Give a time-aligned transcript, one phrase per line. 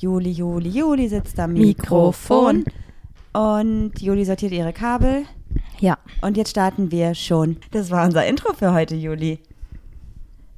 [0.00, 2.64] Juli, Juli, Juli sitzt am Mikrofon.
[2.64, 2.64] Mikrofon.
[3.34, 5.24] Und Juli sortiert ihre Kabel.
[5.78, 7.58] Ja, Und jetzt starten wir schon.
[7.70, 9.40] Das war unser Intro für heute, Juli.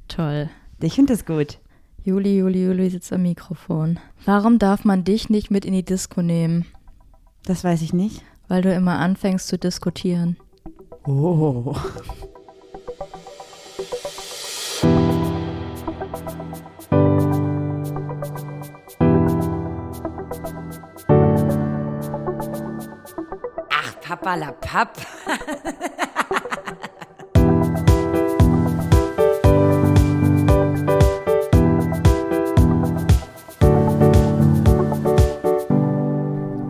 [0.07, 0.49] toll.
[0.81, 1.59] Ich finde das gut.
[2.05, 3.99] Juli, Juli, Juli sitzt am Mikrofon.
[4.25, 6.65] Warum darf man dich nicht mit in die Disco nehmen?
[7.45, 8.21] Das weiß ich nicht.
[8.47, 10.37] Weil du immer anfängst zu diskutieren.
[11.05, 11.75] Oh.
[24.23, 24.97] Ach, Papa la Papp.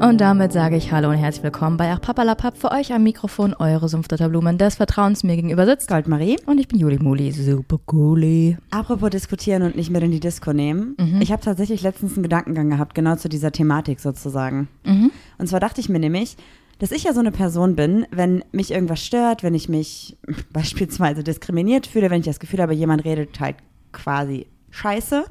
[0.02, 3.54] Und damit sage ich Hallo und herzlich willkommen bei Ach Papalapap für euch am Mikrofon,
[3.54, 5.88] eure Sumpfdotterblumen des Vertrauens mir gegenüber sitzt.
[5.88, 6.38] Goldmarie.
[6.48, 8.58] Und ich bin Juli Muli, super cooli.
[8.72, 10.96] Apropos diskutieren und nicht mehr in die Disco nehmen.
[11.00, 11.22] Mhm.
[11.22, 14.68] Ich habe tatsächlich letztens einen Gedankengang gehabt, genau zu dieser Thematik sozusagen.
[14.86, 15.12] Mhm.
[15.38, 16.36] Und zwar dachte ich mir nämlich,
[16.84, 20.18] dass ich ja so eine Person bin, wenn mich irgendwas stört, wenn ich mich
[20.52, 23.56] beispielsweise diskriminiert fühle, wenn ich das Gefühl habe, jemand redet halt
[23.94, 25.24] quasi scheiße,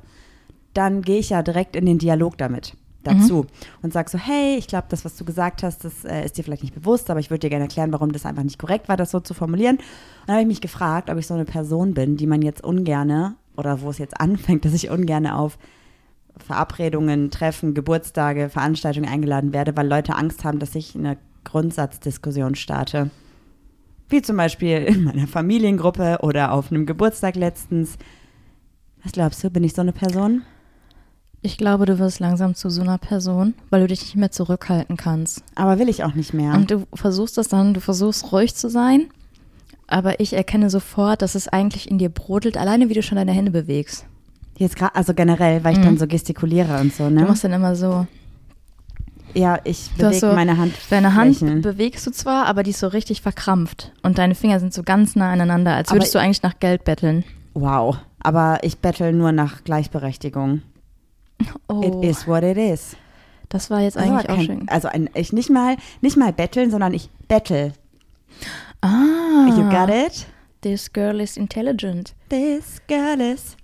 [0.73, 3.45] dann gehe ich ja direkt in den Dialog damit dazu
[3.83, 6.45] und sag so, hey, ich glaube, das, was du gesagt hast, das äh, ist dir
[6.45, 8.97] vielleicht nicht bewusst, aber ich würde dir gerne erklären, warum das einfach nicht korrekt war,
[8.97, 9.77] das so zu formulieren.
[9.77, 9.85] Und
[10.29, 13.35] dann habe ich mich gefragt, ob ich so eine Person bin, die man jetzt ungerne
[13.59, 15.59] oder wo es jetzt anfängt, dass ich ungerne auf
[16.39, 23.11] Verabredungen, Treffen, Geburtstage, Veranstaltungen eingeladen werde, weil Leute Angst haben, dass ich eine Grundsatzdiskussion starte.
[24.09, 27.97] Wie zum Beispiel in meiner Familiengruppe oder auf einem Geburtstag letztens.
[29.03, 30.43] Was glaubst du, bin ich so eine Person?
[31.41, 34.97] Ich glaube, du wirst langsam zu so einer Person, weil du dich nicht mehr zurückhalten
[34.97, 35.43] kannst.
[35.57, 36.53] Aber will ich auch nicht mehr.
[36.55, 39.09] Und du versuchst das dann, du versuchst ruhig zu sein,
[39.89, 43.33] aber ich erkenne sofort, dass es eigentlich in dir brodelt, alleine wie du schon deine
[43.33, 44.07] Hände bewegst.
[44.57, 47.17] Jetzt gerade, also generell, weil ich dann so gestikuliere und so, Mhm.
[47.17, 47.27] Du ne?
[47.29, 48.07] machst dann immer so.
[49.35, 50.75] Ja, ich bewege so meine Hand.
[50.91, 53.93] Deine Hand bewegst du zwar, aber die ist so richtig verkrampft.
[54.03, 56.85] Und deine Finger sind so ganz nah aneinander, als Aber würdest du eigentlich nach Geld
[56.85, 57.25] betteln.
[57.55, 57.97] Wow.
[58.21, 60.63] Aber ich bettel nur nach Gleichberechtigung.
[61.69, 62.95] Oh, It is what it is.
[63.49, 64.69] das war jetzt Das war eigentlich auch kein- schön.
[64.69, 67.73] Also ein, ich nicht mal, nicht mal betteln, sondern ich bettel.
[68.81, 70.27] Ah, You got it?
[70.63, 72.15] this girl is intelligent.
[72.29, 73.57] This girl is.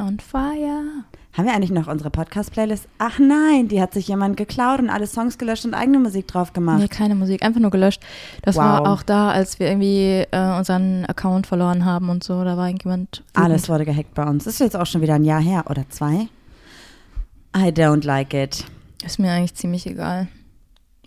[0.00, 1.04] On fire.
[1.38, 2.88] Haben wir eigentlich noch unsere Podcast-Playlist?
[2.98, 6.52] Ach nein, die hat sich jemand geklaut und alle Songs gelöscht und eigene Musik drauf
[6.52, 6.80] gemacht.
[6.80, 8.02] Nee, keine Musik, einfach nur gelöscht.
[8.42, 8.62] Das Wow.
[8.64, 12.42] war auch da, als wir irgendwie äh, unseren Account verloren haben und so.
[12.42, 13.18] Da war irgendjemand.
[13.18, 13.36] wütend.
[13.36, 14.44] Alles wurde gehackt bei uns.
[14.44, 16.26] Das ist jetzt auch schon wieder ein Jahr her oder zwei.
[17.56, 18.64] I don't like it.
[19.06, 20.26] Ist mir eigentlich ziemlich egal.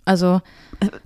[0.06, 0.40] Also,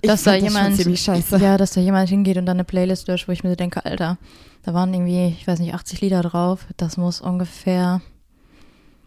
[0.01, 1.41] Ich dass da das jemand.
[1.41, 3.83] Ja, dass da jemand hingeht und dann eine Playlist löscht, wo ich mir so denke,
[3.83, 4.17] Alter,
[4.63, 6.65] da waren irgendwie, ich weiß nicht, 80 Lieder drauf.
[6.77, 7.99] Das muss ungefähr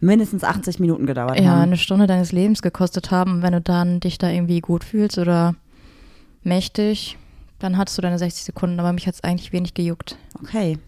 [0.01, 1.61] Mindestens 80 Minuten gedauert ja, haben.
[1.61, 3.41] eine Stunde deines Lebens gekostet haben.
[3.43, 5.55] Wenn du dann dich da irgendwie gut fühlst oder
[6.43, 7.17] mächtig,
[7.59, 8.79] dann hattest du deine 60 Sekunden.
[8.79, 10.79] Aber mich hat es eigentlich wenig gejuckt, Okay.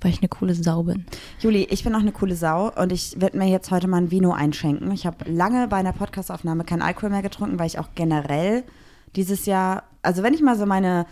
[0.00, 1.04] weil ich eine coole Sau bin.
[1.40, 4.10] Juli, ich bin auch eine coole Sau und ich werde mir jetzt heute mal ein
[4.10, 4.90] Vino einschenken.
[4.92, 8.64] Ich habe lange bei einer Podcastaufnahme keinen Alkohol mehr getrunken, weil ich auch generell
[9.14, 11.04] dieses Jahr, also wenn ich mal so meine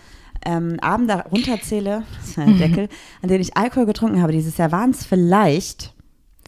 [0.47, 2.88] ähm, Abende runterzähle, das ist ein Deckel,
[3.22, 5.93] an denen ich Alkohol getrunken habe dieses Jahr, waren es vielleicht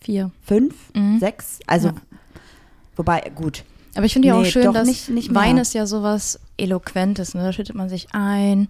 [0.00, 0.30] Vier.
[0.42, 1.18] fünf, Mhm.
[1.20, 1.94] sechs, also Ja.
[2.96, 3.64] wobei, gut.
[3.96, 5.34] Aber ich finde ja auch Nee, schön, doch dass nicht- nicht.
[5.34, 7.34] Wein ist ja sowas Eloquentes.
[7.34, 7.42] Ne?
[7.42, 8.68] Da schüttet man sich ein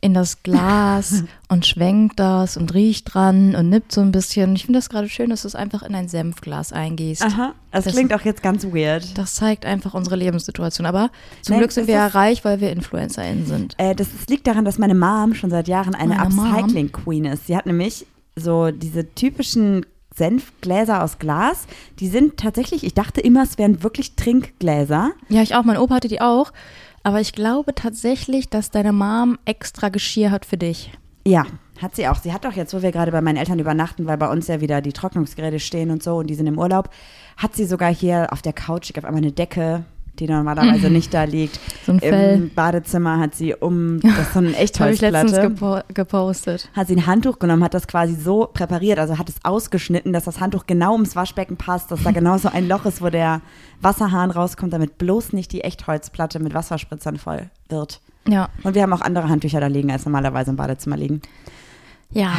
[0.00, 4.54] in das Glas und schwenkt das und riecht dran und nippt so ein bisschen.
[4.56, 7.22] Ich finde das gerade schön, dass du es einfach in ein Senfglas eingießt.
[7.22, 9.16] Aha, das, Das- klingt auch jetzt ganz weird.
[9.18, 10.86] Das zeigt einfach unsere Lebenssituation.
[10.86, 11.10] Aber
[11.42, 13.74] zum Nein, Glück sind wir ja reich, weil wir InfluencerInnen sind.
[13.78, 16.20] Äh, das, das liegt daran, dass meine Mom schon seit Jahren eine?
[16.20, 17.46] Upcycling-Queen ist.
[17.48, 18.06] Sie hat nämlich
[18.36, 19.84] so diese typischen
[20.14, 21.66] Senfgläser aus Glas.
[21.98, 25.12] Die sind tatsächlich, ich dachte immer, es wären wirklich Trinkgläser.
[25.28, 25.64] Ja, ich auch.
[25.64, 26.52] Mein Opa hatte die auch.
[27.02, 30.92] Aber ich glaube tatsächlich, dass deine Mom extra Geschirr hat für dich.
[31.26, 31.46] Ja,
[31.80, 32.16] hat sie auch.
[32.16, 34.60] Sie hat auch jetzt, wo wir gerade bei meinen Eltern übernachten, weil bei uns ja
[34.60, 36.90] wieder die Trocknungsgeräte stehen und so und die sind im Urlaub,
[37.36, 39.84] hat sie sogar hier auf der Couch, ich auf einmal eine Decke,
[40.18, 41.58] die normalerweise nicht da liegt.
[41.86, 42.34] So ein Fell.
[42.36, 45.48] Im Badezimmer hat sie um, das ist so eine Das habe ich letztens Echtholzplatte.
[45.48, 46.70] gepo gepostet.
[46.74, 50.24] hat sie ein Handtuch genommen, hat das quasi so präpariert, also hat es ausgeschnitten, dass
[50.24, 53.40] das Handtuch genau ums Waschbecken passt, dass da genau so ein Loch ist, wo der
[53.80, 58.00] Wasserhahn rauskommt, damit bloß nicht die Echtholzplatte mit Wasserspritzern voll wird.
[58.28, 58.48] Ja.
[58.62, 61.22] Und wir haben auch andere Handtücher da liegen, als normalerweise im Badezimmer liegen.
[62.10, 62.32] Ja.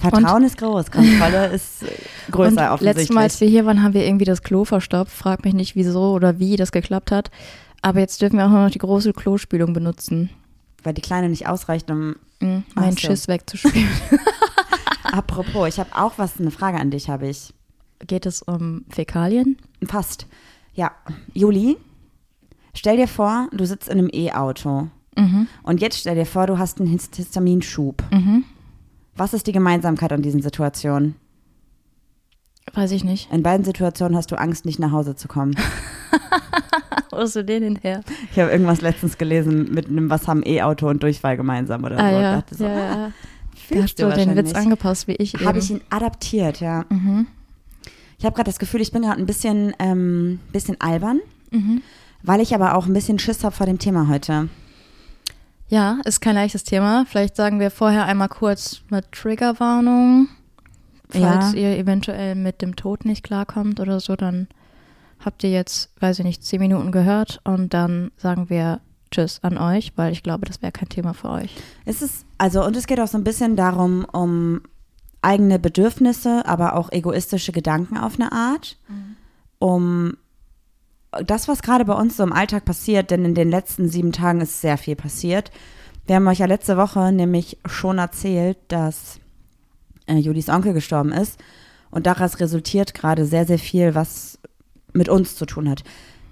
[0.00, 1.86] Vertrauen ist groß, Kontrolle ist äh,
[2.30, 2.82] größer Und offensichtlich.
[2.96, 5.12] letztes Mal, als wir hier waren, haben wir irgendwie das Klo verstopft.
[5.12, 7.30] Frag mich nicht, wieso oder wie das geklappt hat.
[7.82, 10.30] Aber jetzt dürfen wir auch nur noch die große Klospülung benutzen.
[10.82, 12.16] Weil die Kleine nicht ausreicht, um.
[12.40, 12.96] Mhm, meinen.
[12.96, 13.88] Schiss wegzuspülen.
[15.04, 17.52] Apropos, ich habe auch was, eine Frage an dich habe ich.
[18.06, 19.56] geht es um Fäkalien?
[19.86, 20.26] Fast.
[20.74, 20.92] Ja.
[21.34, 21.76] Juli,
[22.74, 24.88] stell dir vor, du sitzt in einem E-Auto.
[25.16, 25.48] Mhm.
[25.62, 28.02] Und jetzt stell dir vor, du hast einen Hist- Histaminschub.
[28.12, 28.44] Mhm.
[29.20, 31.14] Was ist die Gemeinsamkeit an diesen Situationen?
[32.72, 33.30] Weiß ich nicht.
[33.30, 35.54] In beiden Situationen hast du Angst, nicht nach Hause zu kommen.
[37.10, 38.00] Wo hast du den hinher?
[38.32, 42.08] Ich habe irgendwas letztens gelesen mit einem, was haben E-Auto und Durchfall gemeinsam oder Ah
[42.10, 42.16] so.
[42.18, 43.12] ja, dachte so, ja, ah, ja.
[43.76, 46.86] Da hast du den Witz angepasst, wie ich Habe ich ihn adaptiert, ja.
[46.88, 47.26] Mhm.
[48.18, 51.20] Ich habe gerade das Gefühl, ich bin gerade ein bisschen, ähm, bisschen albern,
[51.50, 51.82] Mhm.
[52.22, 54.48] weil ich aber auch ein bisschen Schiss habe vor dem Thema heute.
[55.70, 57.04] Ja, ist kein leichtes Thema.
[57.08, 60.28] Vielleicht sagen wir vorher einmal kurz eine Triggerwarnung.
[61.08, 61.58] Falls Ja.
[61.58, 64.48] ihr eventuell mit dem Tod nicht klarkommt oder so, dann
[65.24, 68.80] habt ihr jetzt, weiß ich nicht, zehn Minuten gehört und dann sagen wir
[69.10, 71.56] Tschüss an euch, weil ich glaube, das wäre kein Thema für euch.
[71.84, 74.60] Es ist, also, und es geht auch so ein bisschen darum, um
[75.22, 78.78] eigene Bedürfnisse, aber auch egoistische Gedanken auf eine Art.
[79.58, 80.16] Um
[81.26, 84.40] das, was gerade bei uns so im Alltag passiert, denn in den letzten sieben Tagen
[84.40, 85.50] ist sehr viel passiert.
[86.06, 89.20] Wir haben euch ja letzte Woche nämlich schon erzählt, dass
[90.06, 91.38] äh, Julis Onkel gestorben ist.
[91.90, 94.38] Und daraus resultiert gerade sehr, sehr viel, was
[94.92, 95.82] mit uns zu tun hat.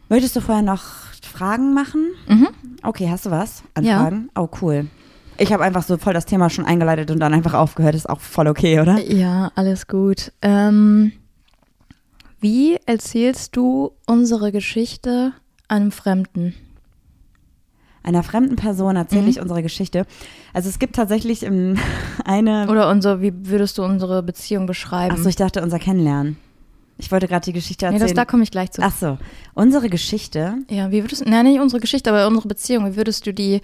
[0.09, 0.83] Möchtest du vorher noch
[1.23, 2.09] Fragen machen?
[2.29, 2.49] Mhm.
[2.83, 4.01] Okay, hast du was an Ja.
[4.01, 4.31] Fragen?
[4.37, 4.87] Oh, cool.
[5.37, 7.95] Ich habe einfach so voll das Thema schon eingeleitet und dann einfach aufgehört.
[7.95, 8.99] Ist auch voll okay, oder?
[9.01, 10.33] Ja, alles gut.
[10.43, 11.13] Ähm,
[12.41, 15.33] wie erzählst du unsere Geschichte
[15.69, 16.55] einem Fremden?
[18.03, 19.29] Einer fremden Person erzähle Mhm.
[19.29, 20.07] ich unsere Geschichte.
[20.55, 21.77] Also es gibt tatsächlich ähm,
[22.25, 22.69] eine.
[22.71, 25.15] Oder unser, wie würdest du unsere Beziehung beschreiben?
[25.15, 26.37] Achso, ich dachte unser Kennenlernen.
[27.01, 28.09] Ich wollte gerade die Geschichte nee, erzählen.
[28.09, 28.83] das, da komme ich gleich zu.
[28.83, 29.19] Ach so,
[29.55, 30.57] unsere Geschichte.
[30.69, 33.61] Ja, wie würdest du, nein, nicht unsere Geschichte, aber unsere Beziehung, wie würdest du die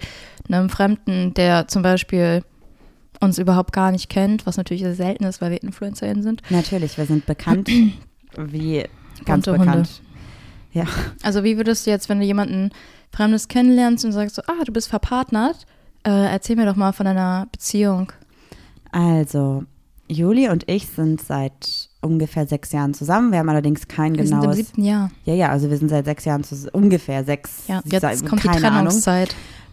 [0.49, 2.43] einem Fremden, der zum Beispiel
[3.19, 6.43] uns überhaupt gar nicht kennt, was natürlich sehr selten ist, weil wir InfluencerInnen sind.
[6.49, 7.69] Natürlich, wir sind bekannt
[8.37, 8.85] wie
[9.25, 9.65] ganz Bunte Hunde.
[9.65, 10.01] bekannt.
[10.73, 10.85] Ja.
[11.23, 12.71] Also wie würdest du jetzt, wenn du jemanden
[13.11, 15.65] Fremdes kennenlernst und sagst so, ah, du bist verpartnert,
[16.05, 18.11] äh, erzähl mir doch mal von deiner Beziehung.
[18.91, 19.63] Also,
[20.07, 23.31] Juli und ich sind seit ungefähr sechs Jahren zusammen.
[23.31, 24.57] Wir haben allerdings kein Wir sind im genaues.
[24.57, 25.09] siebten Jahr.
[25.23, 27.63] Ja, ja, also wir sind seit sechs Jahren zusammen, ungefähr sechs.
[27.67, 29.01] Ja, jetzt kommt die keine Ahnung.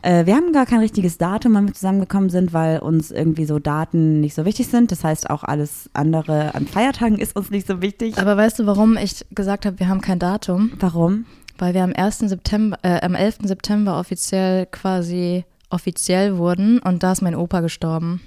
[0.03, 3.59] Äh, wir haben gar kein richtiges Datum, wann wir zusammengekommen sind, weil uns irgendwie so
[3.59, 4.91] Daten nicht so wichtig sind.
[4.93, 8.19] Das heißt, auch alles andere an Feiertagen ist uns nicht so wichtig.
[8.19, 10.73] Aber weißt du, warum ich gesagt habe, wir haben kein Datum?
[10.81, 11.25] Warum?
[11.59, 12.19] Weil wir am 1.
[12.29, 13.39] September, äh, am 11.
[13.45, 18.21] September offiziell quasi offiziell wurden und da ist mein Opa gestorben.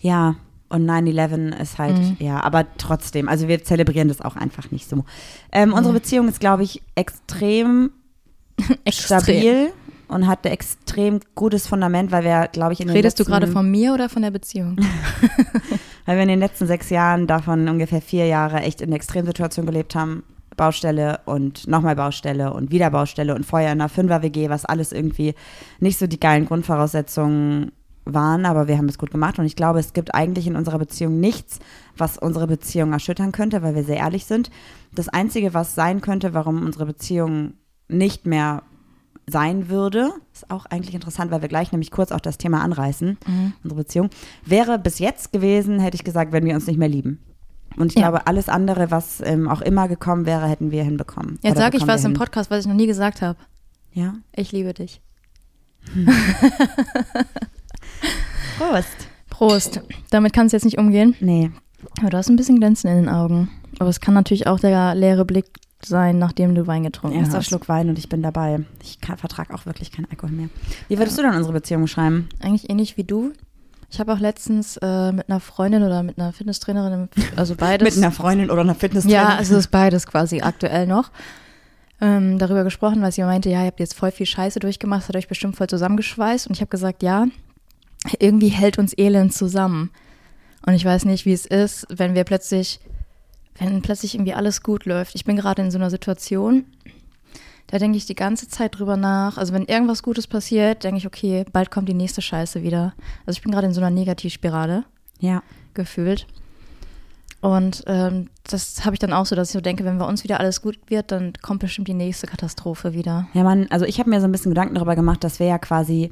[0.00, 0.36] Ja,
[0.68, 2.16] und 9-11 ist halt, Mhm.
[2.18, 5.04] ja, aber trotzdem, also wir zelebrieren das auch einfach nicht so.
[5.50, 5.98] Ähm, unsere Mhm.
[5.98, 7.90] Beziehung ist, glaube ich, extrem,
[8.88, 9.72] stabil
[10.08, 13.32] und hat ein extrem gutes Fundament, weil wir, glaube ich, in den Redest du letzten,
[13.32, 14.76] gerade von mir oder von der Beziehung?
[16.06, 19.94] weil wir in den letzten sechs Jahren davon ungefähr vier Jahre echt in Extremsituationen gelebt
[19.94, 20.24] haben.
[20.56, 25.34] Baustelle und nochmal Baustelle und wieder Baustelle und vorher in einer Fünfer-WG, was alles irgendwie
[25.80, 27.72] nicht so die geilen Grundvoraussetzungen
[28.04, 30.78] waren, aber wir haben es gut gemacht und ich glaube, es gibt eigentlich in unserer
[30.78, 31.58] Beziehung nichts,
[31.96, 34.50] was unsere Beziehung erschüttern könnte, weil wir sehr ehrlich sind.
[34.94, 37.54] Das Einzige, was sein könnte, warum unsere Beziehung
[37.88, 38.62] nicht mehr
[39.26, 43.16] sein würde, ist auch eigentlich interessant, weil wir gleich nämlich kurz auch das Thema anreißen,
[43.62, 44.10] unsere Beziehung,
[44.44, 47.20] wäre bis jetzt gewesen, hätte ich gesagt, wenn wir uns nicht mehr lieben.
[47.76, 48.08] Und ich Ja.
[48.10, 51.38] glaube, alles andere, was ähm, auch immer gekommen wäre, hätten wir hinbekommen.
[51.42, 52.12] Jetzt sage ich was im.
[52.14, 53.38] Podcast, was ich noch nie gesagt habe.
[53.92, 54.14] Ja.
[54.36, 55.00] Ich liebe dich.
[58.58, 59.08] Prost.
[59.30, 59.80] Prost.
[60.10, 61.14] Damit kannst du jetzt nicht umgehen.
[61.20, 61.50] Nee.
[62.00, 63.50] Aber du hast ein bisschen Glänzen in den Augen.
[63.78, 65.46] Aber es kann natürlich auch der leere Blick
[65.82, 67.46] sein, nachdem du Wein getrunken Erster hast.
[67.46, 68.60] Schluck Wein und ich bin dabei.
[68.82, 70.48] Ich vertrage auch wirklich keinen Alkohol mehr.
[70.88, 72.28] Wie würdest du denn unsere Beziehung beschreiben?
[72.40, 73.32] Eigentlich ähnlich wie du.
[73.90, 77.94] Ich habe auch letztens äh, mit einer Freundin oder mit einer Fitnesstrainerin, also beides.
[77.94, 79.30] Mit einer Freundin oder einer Fitnesstrainerin?
[79.30, 81.10] Ja, also ist beides quasi aktuell noch.
[82.00, 85.14] Ähm, darüber gesprochen, weil sie meinte, ja, ihr habt jetzt voll viel Scheiße durchgemacht, hat
[85.14, 86.48] euch bestimmt voll zusammengeschweißt.
[86.48, 87.26] Und ich habe gesagt, ja,
[88.18, 89.90] irgendwie hält uns Elend zusammen.
[90.66, 92.80] Und ich weiß nicht, wie es ist, wenn wir plötzlich,
[93.58, 95.14] wenn plötzlich irgendwie alles gut läuft.
[95.14, 96.64] Ich bin gerade in so einer Situation,
[97.66, 99.38] da denke ich die ganze Zeit drüber nach.
[99.38, 102.94] Also wenn irgendwas Gutes passiert, denke ich, okay, bald kommt die nächste Scheiße wieder.
[103.26, 104.84] Also ich bin gerade in so einer Negativspirale
[105.20, 105.42] ja.
[105.72, 106.26] gefühlt.
[107.40, 110.24] Und ähm, das habe ich dann auch so, dass ich so denke, wenn bei uns
[110.24, 113.28] wieder alles gut wird, dann kommt bestimmt die nächste Katastrophe wieder.
[113.34, 115.58] Ja, man, also ich habe mir so ein bisschen Gedanken darüber gemacht, dass wir ja
[115.58, 116.10] quasi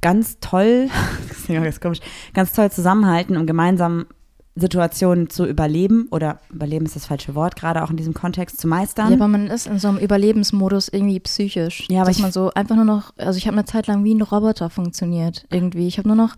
[0.00, 0.88] ganz toll,
[1.48, 2.00] das ist komisch,
[2.32, 4.06] ganz toll zusammenhalten, um gemeinsam
[4.54, 8.68] Situationen zu überleben oder überleben ist das falsche Wort, gerade auch in diesem Kontext zu
[8.68, 9.08] meistern.
[9.08, 11.86] Ja, aber man ist in so einem Überlebensmodus irgendwie psychisch.
[11.90, 14.04] Ja, aber dass ich- man so einfach nur noch, also ich habe eine Zeit lang
[14.04, 15.86] wie ein Roboter funktioniert irgendwie.
[15.88, 16.34] Ich habe nur noch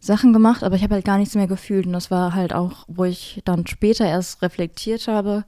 [0.00, 1.86] Sachen gemacht, aber ich habe halt gar nichts mehr gefühlt.
[1.86, 5.44] Und das war halt auch, wo ich dann später erst reflektiert habe,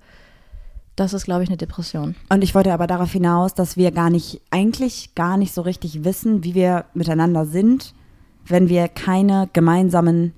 [0.95, 2.15] das ist, glaube ich, eine Depression.
[2.31, 6.05] Und ich wollte aber darauf hinaus, dass wir gar nicht, eigentlich gar nicht so richtig
[6.05, 7.93] wissen, wie wir miteinander sind,
[8.47, 10.33] wenn wir keine gemeinsamen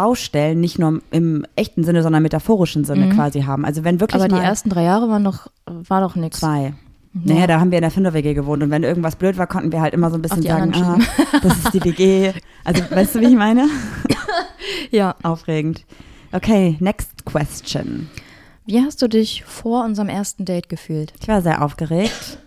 [0.00, 3.10] Baustellen, nicht nur im echten Sinne, sondern metaphorischen Sinne Mhm.
[3.10, 3.66] quasi haben.
[3.66, 6.40] Also wenn wirklich Aber die ersten drei Jahre waren doch, war doch nichts.
[6.40, 6.72] zwei.
[7.12, 9.80] Naja, da haben wir in der Fünfer-WG gewohnt und wenn irgendwas blöd war, konnten wir
[9.82, 10.96] halt immer so ein bisschen sagen, ah,
[11.42, 12.32] das ist die WG.
[12.64, 13.66] Also, weißt du, wie ich meine?
[14.90, 15.14] Ja.
[15.22, 15.84] Aufregend.
[16.32, 18.08] Okay, next question.
[18.66, 21.12] Wie hast du dich vor unserem ersten Date gefühlt?
[21.20, 22.38] Ich war sehr aufgeregt.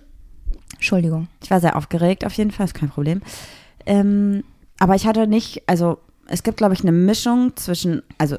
[0.73, 1.27] Entschuldigung.
[1.43, 3.21] Ich war sehr aufgeregt, auf jeden Fall, ist kein Problem.
[3.85, 4.43] Ähm,
[4.79, 5.97] aber ich hatte nicht, also
[6.33, 8.37] es gibt, glaube ich, eine Mischung zwischen, also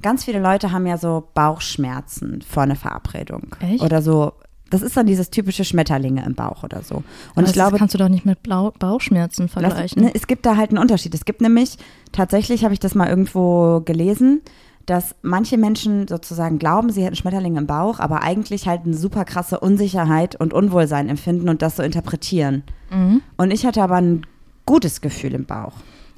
[0.00, 3.54] ganz viele Leute haben ja so Bauchschmerzen vor einer Verabredung.
[3.60, 3.82] Echt?
[3.82, 4.32] Oder so,
[4.70, 6.96] das ist dann dieses typische Schmetterlinge im Bauch oder so.
[6.96, 7.04] Und
[7.36, 10.04] Aber ich glaube, das kannst du doch nicht mit Blau Bauchschmerzen vergleichen.
[10.04, 11.14] ne, es gibt da halt einen Unterschied.
[11.14, 11.76] Es gibt nämlich,
[12.12, 14.40] tatsächlich habe ich das mal irgendwo gelesen,
[14.86, 19.26] dass manche Menschen sozusagen glauben, sie hätten Schmetterlinge im Bauch, aber eigentlich halt eine super
[19.26, 22.62] krasse Unsicherheit und Unwohlsein empfinden und das so interpretieren.
[22.90, 23.20] Mhm.
[23.36, 24.26] Und ich hatte aber ein
[24.64, 25.74] gutes Gefühl im Bauch.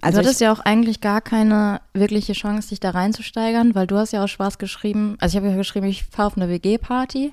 [0.07, 3.97] Also du hattest ja auch eigentlich gar keine wirkliche Chance, dich da reinzusteigern, weil du
[3.97, 5.17] hast ja auch Spaß geschrieben.
[5.21, 7.33] Also ich habe ja geschrieben, ich fahre auf eine WG-Party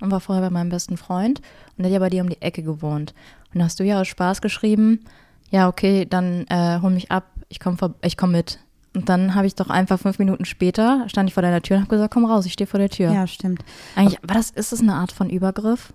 [0.00, 1.40] und war vorher bei meinem besten Freund
[1.76, 3.14] und der hat ja bei dir um die Ecke gewohnt.
[3.52, 5.04] Und da hast du ja aus Spaß geschrieben,
[5.50, 8.60] ja okay, dann äh, hol mich ab, ich komme ich komm mit.
[8.94, 11.82] Und dann habe ich doch einfach fünf Minuten später, stand ich vor deiner Tür und
[11.82, 13.12] habe gesagt, komm raus, ich stehe vor der Tür.
[13.12, 13.62] ja, stimmt.
[13.94, 15.92] Eigentlich, war das, ist das eine Art von Übergriff?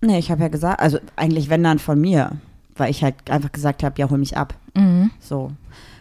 [0.00, 2.32] Nee, ich habe ja gesagt, also eigentlich wenn dann von mir,
[2.76, 4.54] weil ich halt einfach gesagt habe, ja, hol mich ab.
[4.74, 5.10] Mhm.
[5.20, 5.52] So,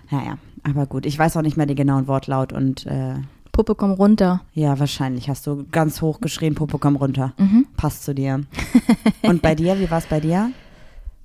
[0.10, 1.06] naja, aber gut.
[1.06, 3.16] Ich weiß auch nicht mehr den genauen Wortlaut und äh,
[3.52, 4.42] Puppe, komm runter.
[4.54, 7.34] Ja, wahrscheinlich hast du ganz hoch geschrien, Popo, komm runter.
[7.38, 7.68] Mhm.
[7.76, 8.46] Passt zu dir.
[9.24, 10.52] Und bei dir, wie war es bei dir?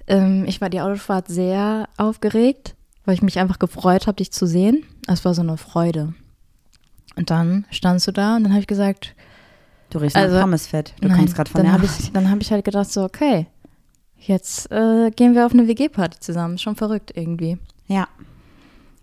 [0.09, 2.75] Ähm, ich war die Autofahrt sehr aufgeregt,
[3.05, 4.83] weil ich mich einfach gefreut habe, dich zu sehen.
[5.07, 6.15] Es war so eine Freude.
[7.15, 9.15] Und dann standst du da und dann habe ich gesagt,
[9.91, 10.95] Du riechst Also, nach Pommesfett.
[11.00, 11.91] Du nein, kommst gerade von dann der Arbeit.
[12.00, 13.47] ich, dann habe ich halt gedacht so, okay,
[14.18, 16.58] jetzt äh, gehen wir auf eine WG-Party zusammen.
[16.58, 17.58] Schon verrückt irgendwie.
[17.87, 18.08] Ja,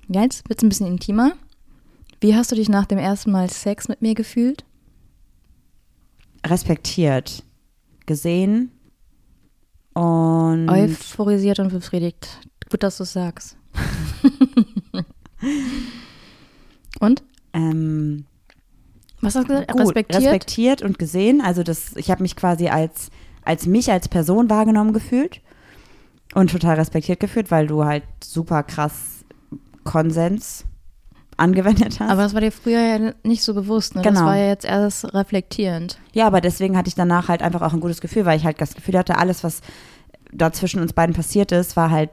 [0.09, 1.33] Ja, jetzt wird es ein bisschen intimer.
[2.21, 4.65] Wie hast du dich nach dem ersten Mal Sex mit mir gefühlt?
[6.45, 7.43] respektiert,
[8.05, 8.69] gesehen
[9.93, 12.39] und Euphorisiert und befriedigt.
[12.69, 13.55] Gut, dass du es sagst.
[16.99, 17.23] und?
[17.53, 18.25] ähm,
[19.21, 19.71] Was hast du gesagt?
[19.71, 20.23] gut, Respektiert?
[20.23, 21.39] respektiert und gesehen.
[21.41, 23.09] Also das, ich habe mich quasi als,
[23.45, 25.41] als mich als Person wahrgenommen gefühlt
[26.33, 29.23] und total respektiert gefühlt, weil du halt super krass
[29.83, 30.65] Konsens
[31.37, 32.09] angewendet hast.
[32.11, 34.01] Aber das war dir früher ja nicht so bewusst, ne?
[34.01, 34.25] Das Genau.
[34.27, 35.99] war ja jetzt erst reflektierend.
[36.13, 38.61] Ja, aber deswegen hatte ich danach halt einfach auch ein gutes Gefühl, weil ich halt
[38.61, 39.61] das Gefühl hatte, alles, was
[40.31, 42.11] da zwischen uns beiden passiert ist, war halt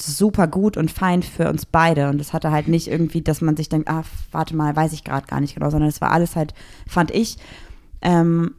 [0.00, 2.08] super gut und fein für uns beide.
[2.08, 5.04] Und es hatte halt nicht irgendwie, dass man sich denkt, ah, warte mal, weiß ich
[5.04, 6.54] gerade gar nicht genau, sondern es war alles halt,
[6.86, 7.36] fand ich,
[8.02, 8.54] ähm,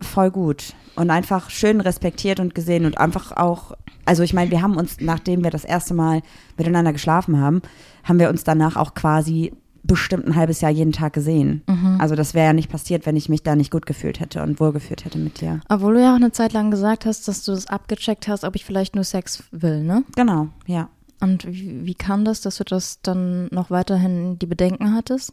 [0.00, 0.74] voll gut.
[0.94, 3.72] Und einfach schön respektiert und gesehen und einfach auch,
[4.04, 6.22] also ich meine, wir haben uns, nachdem wir das erste Mal
[6.56, 7.60] miteinander geschlafen haben,
[8.04, 11.62] haben wir uns danach auch quasi bestimmt ein halbes Jahr jeden Tag gesehen.
[12.00, 14.58] Also das wäre ja nicht passiert, wenn ich mich da nicht gut gefühlt hätte und
[14.58, 15.60] wohlgefühlt hätte mit dir.
[15.68, 18.56] Obwohl du ja auch eine Zeit lang gesagt hast, dass du das abgecheckt hast, ob
[18.56, 20.02] ich vielleicht nur Sex will, ne?
[20.16, 20.88] Genau, ja.
[21.20, 25.32] Und wie, wie kam das, dass du das dann noch weiterhin die Bedenken hattest?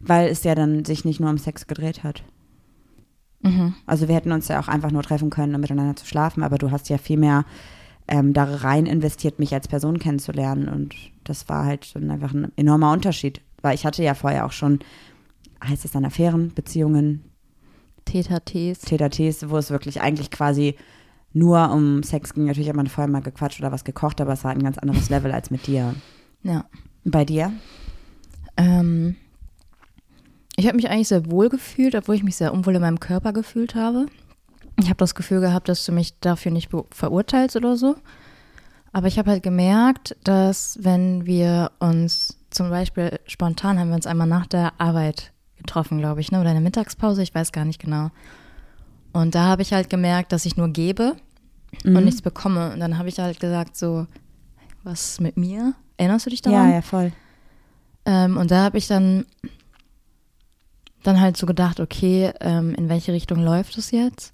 [0.00, 2.22] Weil es ja dann sich nicht nur um Sex gedreht hat.
[3.42, 3.74] Mhm.
[3.86, 6.58] Also wir hätten uns ja auch einfach nur treffen können, um miteinander zu schlafen, aber
[6.58, 7.44] du hast ja viel mehr
[8.08, 10.94] ähm, da rein investiert, mich als Person kennenzulernen und
[11.24, 14.80] das war halt dann einfach ein enormer Unterschied, weil ich hatte ja vorher auch schon,
[15.64, 17.24] heißt es dann Affären, Beziehungen,
[18.04, 19.48] Täter-Ts.
[19.48, 20.76] Wo es wirklich eigentlich quasi
[21.32, 22.46] nur um Sex ging.
[22.46, 25.08] Natürlich hat man vorher mal gequatscht oder was gekocht, aber es war ein ganz anderes
[25.08, 25.94] Level als mit dir.
[26.42, 26.64] Ja.
[27.04, 27.52] Bei dir?
[28.56, 29.16] Ähm,
[30.56, 33.32] ich habe mich eigentlich sehr wohl gefühlt, obwohl ich mich sehr unwohl in meinem Körper
[33.32, 34.06] gefühlt habe.
[34.78, 37.96] Ich habe das Gefühl gehabt, dass du mich dafür nicht verurteilst oder so.
[38.92, 44.06] Aber ich habe halt gemerkt, dass wenn wir uns zum Beispiel spontan haben wir uns
[44.06, 46.40] einmal nach der Arbeit getroffen, glaube ich, ne?
[46.40, 48.10] oder in der Mittagspause, ich weiß gar nicht genau.
[49.12, 51.16] Und da habe ich halt gemerkt, dass ich nur gebe
[51.84, 51.96] Mhm.
[51.96, 52.70] und nichts bekomme.
[52.72, 54.06] Und dann habe ich halt gesagt, so,
[54.82, 55.72] was ist mit mir?
[55.96, 56.68] Erinnerst du dich daran?
[56.68, 57.12] Ja, ja, voll.
[58.04, 59.24] Ähm, und da habe ich dann,
[61.02, 64.32] dann halt so gedacht, okay, ähm, in welche Richtung läuft es jetzt?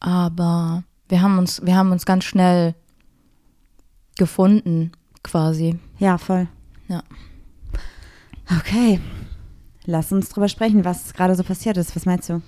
[0.00, 2.74] Aber wir haben uns, wir haben uns ganz schnell
[4.16, 4.92] gefunden,
[5.22, 5.78] quasi.
[5.98, 6.48] Ja, voll.
[6.88, 7.02] Ja.
[8.58, 9.00] Okay.
[9.84, 11.94] Lass uns drüber sprechen, was gerade so passiert ist.
[11.94, 12.42] Was meinst du?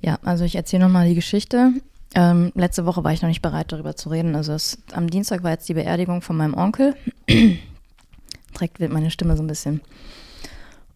[0.00, 1.72] Ja, also ich erzähle nochmal die Geschichte.
[2.14, 4.34] Ähm, letzte Woche war ich noch nicht bereit, darüber zu reden.
[4.34, 6.96] Also es, am Dienstag war jetzt die Beerdigung von meinem Onkel.
[7.28, 9.80] Direkt wird meine Stimme so ein bisschen.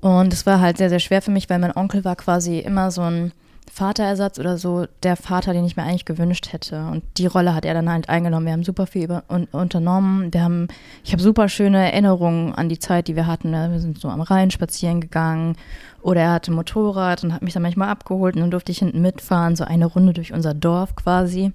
[0.04, 2.90] Und es war halt sehr, sehr schwer für mich, weil mein Onkel war quasi immer
[2.90, 3.32] so ein
[3.72, 6.88] Vaterersatz oder so der Vater, den ich mir eigentlich gewünscht hätte.
[6.88, 8.44] Und die Rolle hat er dann halt eingenommen.
[8.44, 10.30] Wir haben super viel über, un, unternommen.
[10.30, 10.68] Wir haben,
[11.04, 13.52] ich habe super schöne Erinnerungen an die Zeit, die wir hatten.
[13.52, 15.56] Wir sind so am Rhein spazieren gegangen
[16.02, 19.00] oder er hatte Motorrad und hat mich dann manchmal abgeholt und dann durfte ich hinten
[19.00, 21.52] mitfahren, so eine Runde durch unser Dorf quasi.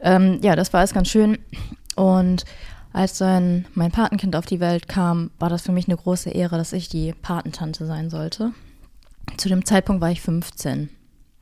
[0.00, 1.36] Ähm, ja, das war alles ganz schön.
[1.96, 2.46] Und
[2.92, 6.56] als dann mein Patenkind auf die Welt kam, war das für mich eine große Ehre,
[6.56, 8.52] dass ich die Patentante sein sollte.
[9.36, 10.88] Zu dem Zeitpunkt war ich 15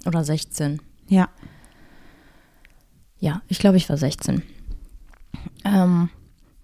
[0.07, 0.81] oder 16.
[1.09, 1.29] Ja.
[3.19, 4.43] Ja, ich glaube, ich war 16.
[5.65, 6.11] Ähm,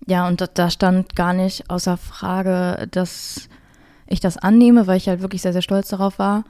[0.06, 3.48] ja, und da, da stand gar nicht außer Frage, dass
[4.06, 6.44] ich das annehme, weil ich halt wirklich sehr, sehr stolz darauf war.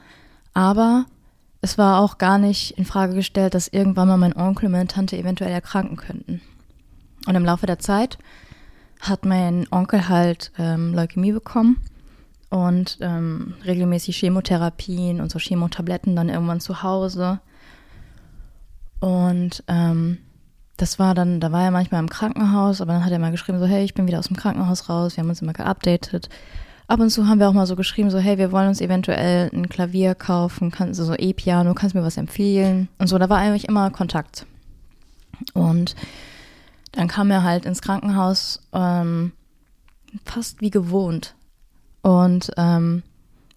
[0.55, 1.07] Aber
[1.61, 4.89] es war auch gar nicht in Frage gestellt, dass irgendwann mal mein Onkel und meine
[4.89, 6.41] Tante eventuell erkranken könnten.
[7.27, 8.19] Und im Laufe der Zeit
[9.01, 11.79] hat mein Onkel halt ähm, Leukämie bekommen
[12.51, 17.41] und ähm, regelmäßig Chemotherapien und so Chemotabletten dann irgendwann zu Hause.
[19.01, 20.19] Und ähm,
[20.77, 23.59] das war dann, da war er manchmal im Krankenhaus, aber dann hat er mal geschrieben,
[23.59, 26.29] so, hey, ich bin wieder aus dem Krankenhaus raus, wir haben uns immer geupdatet.
[26.89, 29.51] Ab und zu haben wir auch mal so geschrieben, so, hey, wir wollen uns eventuell
[29.53, 32.89] ein Klavier kaufen, kannst du so E-Piano, kannst mir was empfehlen?
[32.99, 34.47] Und so, da war eigentlich immer Kontakt.
[35.55, 35.97] Und
[36.93, 39.33] dann kam er halt ins Krankenhaus, ähm,
[40.25, 41.35] fast wie gewohnt.
[42.03, 43.03] Und ähm,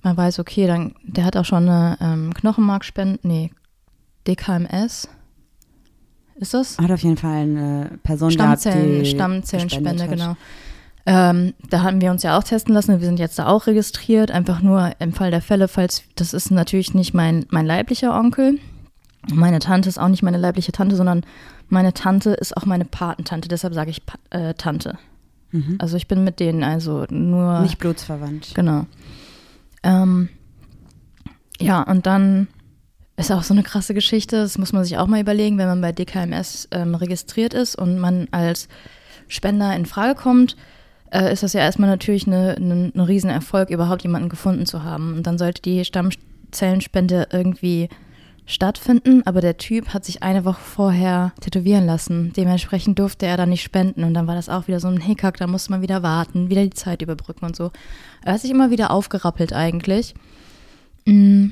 [0.01, 3.51] man weiß, okay, dann, der hat auch schon eine ähm, Knochenmarkspende, nee,
[4.27, 5.09] DKMS.
[6.35, 6.77] Ist das?
[6.77, 10.35] Hat auf jeden Fall eine Person Stammzellen, gehabt, die Stammzellenspende, genau.
[11.05, 12.99] Ähm, da haben wir uns ja auch testen lassen.
[12.99, 14.31] Wir sind jetzt da auch registriert.
[14.31, 18.59] Einfach nur im Fall der Fälle, falls das ist natürlich nicht mein, mein leiblicher Onkel.
[19.33, 21.23] Meine Tante ist auch nicht meine leibliche Tante, sondern
[21.67, 23.47] meine Tante ist auch meine Patentante.
[23.47, 24.97] Deshalb sage ich pa äh, Tante.
[25.51, 25.77] Mhm.
[25.79, 27.61] Also ich bin mit denen also nur.
[27.61, 28.53] Nicht blutsverwandt.
[28.53, 28.85] Genau.
[29.83, 30.29] Ähm,
[31.59, 32.47] ja, und dann
[33.17, 35.81] ist auch so eine krasse Geschichte, das muss man sich auch mal überlegen, wenn man
[35.81, 38.67] bei DKMS ähm, registriert ist und man als
[39.27, 40.57] Spender in Frage kommt,
[41.11, 45.13] äh, ist das ja erstmal natürlich eine, eine, ein Riesenerfolg, überhaupt jemanden gefunden zu haben.
[45.13, 47.89] Und dann sollte die Stammzellenspende irgendwie
[48.45, 52.31] stattfinden, aber der Typ hat sich eine Woche vorher tätowieren lassen.
[52.33, 55.37] Dementsprechend durfte er dann nicht spenden und dann war das auch wieder so ein Hickhack,
[55.37, 57.71] da musste man wieder warten, wieder die Zeit überbrücken und so.
[58.23, 60.13] Er hat sich immer wieder aufgerappelt eigentlich.
[61.05, 61.47] Mm,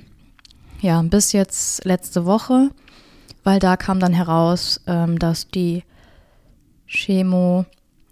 [0.81, 2.69] ja, bis jetzt letzte Woche,
[3.43, 5.83] weil da kam dann heraus, ähm, dass die
[6.87, 7.65] Chemo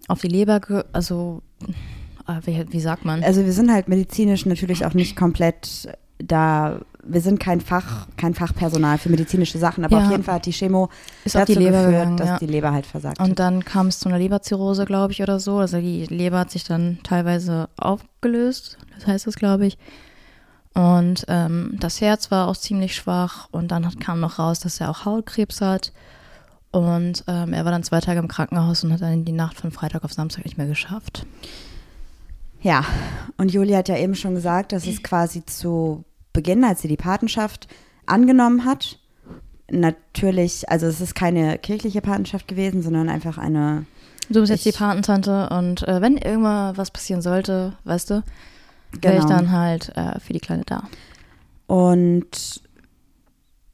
[0.08, 0.60] auf die Leber,
[0.92, 1.42] also
[2.26, 3.22] äh, wie, wie sagt man?
[3.22, 5.88] Also wir sind halt medizinisch natürlich auch nicht komplett
[6.26, 6.78] da.
[7.04, 10.04] Wir sind kein Fach, kein Fachpersonal für medizinische Sachen, aber Ja.
[10.04, 10.88] auf jeden Fall hat die Chemo
[11.24, 12.38] Ist dazu die Leber geführt, gegangen, dass ja.
[12.38, 13.38] die Leber halt versagt Und hat.
[13.40, 15.58] dann kam es zu einer Leberzirrhose, glaube ich, oder so.
[15.58, 19.78] Also die Leber hat sich dann teilweise aufgelöst, das heißt es, glaube ich.
[20.74, 24.80] Und ähm, das Herz war auch ziemlich schwach und dann hat, kam noch raus, dass
[24.80, 25.92] er auch Hautkrebs hat.
[26.70, 29.72] Und ähm, er war dann zwei Tage im Krankenhaus und hat dann die Nacht von
[29.72, 31.26] Freitag auf Samstag nicht mehr geschafft.
[32.62, 32.84] Ja,
[33.38, 36.96] und Julia hat ja eben schon gesagt, dass es quasi zu Beginn, als sie die
[36.96, 37.68] Patenschaft
[38.06, 38.98] angenommen hat,
[39.70, 43.86] natürlich, also es ist keine kirchliche Patenschaft gewesen, sondern einfach eine,
[44.28, 48.22] Du bist jetzt Ich- die Patentante und äh, wenn irgendwann was passieren sollte, weißt du,
[49.00, 49.28] wäre ich Genau.
[49.36, 50.84] dann halt äh, für die Kleine da.
[51.66, 52.62] Und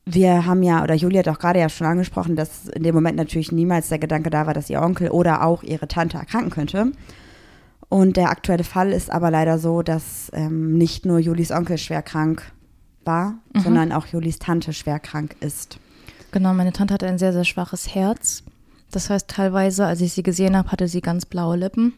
[0.05, 3.17] wir haben ja, oder Julia hat auch gerade ja schon angesprochen, dass in dem Moment
[3.17, 6.93] natürlich niemals der Gedanke da war, dass ihr Onkel oder auch ihre Tante erkranken könnte.
[7.89, 12.03] Und der aktuelle Fall ist aber leider so, dass ähm, nicht nur Julis Onkel schwer
[12.03, 12.43] krank
[13.05, 13.61] war, Mhm.
[13.61, 15.79] sondern auch Julis Tante schwer krank ist.
[16.31, 18.43] Genau, meine Tante hatte ein sehr, sehr schwaches Herz.
[18.91, 21.95] Das heißt, teilweise, als ich sie gesehen habe, hatte sie ganz blaue Lippen.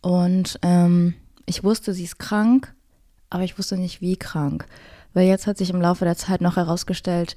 [0.00, 1.14] Und ähm,
[1.46, 2.72] ich wusste, sie ist krank,
[3.30, 4.66] aber ich wusste nicht, wie krank.
[5.12, 7.36] Weil jetzt hat sich im Laufe der Zeit noch herausgestellt,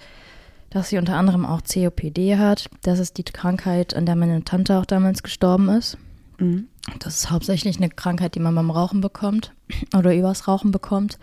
[0.70, 2.70] dass sie unter anderem auch COPD hat.
[2.82, 5.98] Das ist die Krankheit, an der meine Tante auch damals gestorben ist.
[6.40, 6.68] Mhm.
[7.00, 9.54] Das ist hauptsächlich eine Krankheit, die man beim Rauchen bekommt
[9.96, 11.20] oder übers Rauchen bekommt.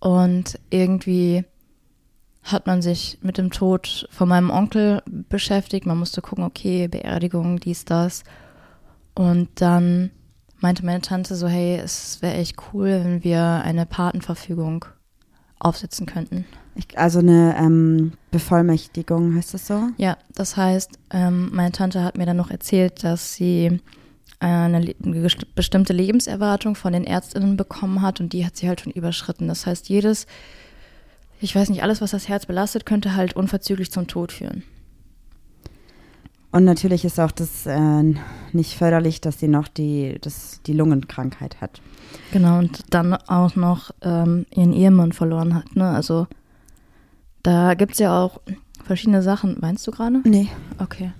[0.00, 1.44] Und irgendwie
[2.42, 5.86] hat man sich mit dem Tod von meinem Onkel beschäftigt.
[5.86, 8.22] Man musste gucken, okay, Beerdigung, dies, das.
[9.14, 10.10] Und dann
[10.60, 14.84] meinte meine Tante so, hey, es wäre echt cool, wenn wir eine Patenverfügung
[15.58, 16.44] aufsetzen könnten.
[16.74, 19.88] Ich, also eine ähm, Bevollmächtigung, heißt das so?
[19.96, 23.80] Ja, das heißt, ähm, meine Tante hat mir dann noch erzählt, dass sie
[24.46, 24.94] eine,
[25.54, 29.48] bestimmte Lebenserwartung von den Ärztinnen bekommen hat und die hat sie halt schon überschritten.
[29.48, 30.26] Das heißt, jedes
[31.44, 34.62] ich weiß nicht, alles, was das Herz belastet, könnte halt unverzüglich zum Tod führen.
[36.50, 38.14] Und natürlich ist auch das äh,
[38.52, 41.82] nicht förderlich, dass sie noch die, das, die Lungenkrankheit hat.
[42.32, 45.74] Genau, und dann auch noch ähm, ihren Ehemann verloren hat.
[45.74, 45.88] Ne?
[45.88, 46.28] Also
[47.42, 48.40] da gibt es ja auch
[48.84, 49.56] verschiedene Sachen.
[49.60, 50.20] Meinst du gerade?
[50.24, 50.48] Nee.
[50.78, 51.12] Okay.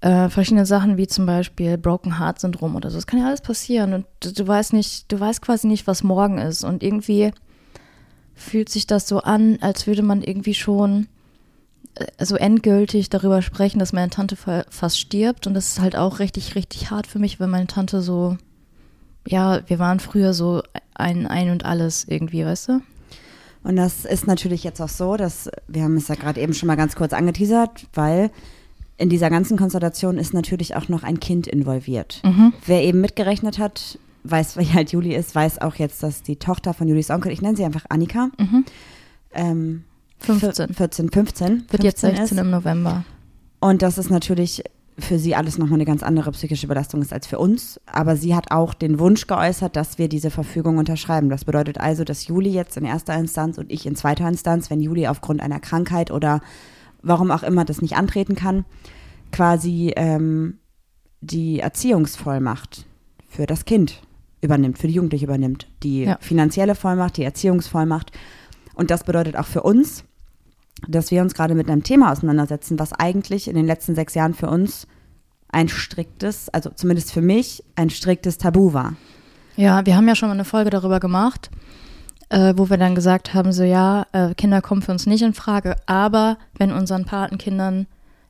[0.00, 2.96] Äh, verschiedene Sachen wie zum Beispiel Broken Heart Syndrom oder so.
[2.96, 6.02] Das kann ja alles passieren und du, du weißt nicht, du weißt quasi nicht, was
[6.02, 6.64] morgen ist.
[6.64, 7.30] Und irgendwie
[8.34, 11.08] fühlt sich das so an, als würde man irgendwie schon
[12.18, 14.36] also endgültig darüber sprechen, dass meine Tante
[14.68, 15.46] fast stirbt.
[15.46, 18.36] Und das ist halt auch richtig, richtig hart für mich, weil meine Tante so,
[19.26, 20.62] ja, wir waren früher so
[20.94, 22.82] ein, ein und alles irgendwie, weißt du?
[23.62, 26.68] Und das ist natürlich jetzt auch so, dass wir haben es ja gerade eben schon
[26.68, 28.30] mal ganz kurz angeteasert, weil
[28.98, 32.22] in dieser ganzen Konstellation ist natürlich auch noch ein Kind involviert.
[32.24, 32.52] Mhm.
[32.64, 36.74] Wer eben mitgerechnet hat, weiß, wie alt Juli ist, weiß auch jetzt, dass die Tochter
[36.74, 38.64] von Julis Onkel, ich nenne sie einfach Annika, mhm.
[39.32, 39.84] ähm,
[40.18, 40.74] 15.
[40.74, 41.48] 14, 15.
[41.70, 42.42] Wird 15 jetzt 16 ist.
[42.42, 43.04] im November.
[43.60, 44.64] Und das ist natürlich
[44.98, 47.78] für sie alles nochmal eine ganz andere psychische Belastung ist als für uns.
[47.84, 51.28] Aber sie hat auch den Wunsch geäußert, dass wir diese Verfügung unterschreiben.
[51.28, 54.80] Das bedeutet also, dass Juli jetzt in erster Instanz und ich in zweiter Instanz, wenn
[54.80, 56.40] Juli aufgrund einer Krankheit oder
[57.06, 58.64] warum auch immer das nicht antreten kann,
[59.32, 60.58] quasi ähm,
[61.20, 62.86] die Erziehungsvollmacht
[63.28, 64.02] für das Kind
[64.40, 65.66] übernimmt, für die Jugendliche übernimmt.
[65.82, 66.18] Die ja.
[66.20, 68.12] finanzielle Vollmacht, die Erziehungsvollmacht.
[68.74, 70.04] Und das bedeutet auch für uns,
[70.88, 74.34] dass wir uns gerade mit einem Thema auseinandersetzen, was eigentlich in den letzten sechs Jahren
[74.34, 74.86] für uns
[75.48, 78.94] ein striktes, also zumindest für mich, ein striktes Tabu war.
[79.56, 81.50] Ja, wir haben ja schon mal eine Folge darüber gemacht,
[82.28, 85.34] äh, wo wir dann gesagt haben, so ja, äh, Kinder kommen für uns nicht in
[85.34, 87.86] Frage, aber wenn unseren Patenkindern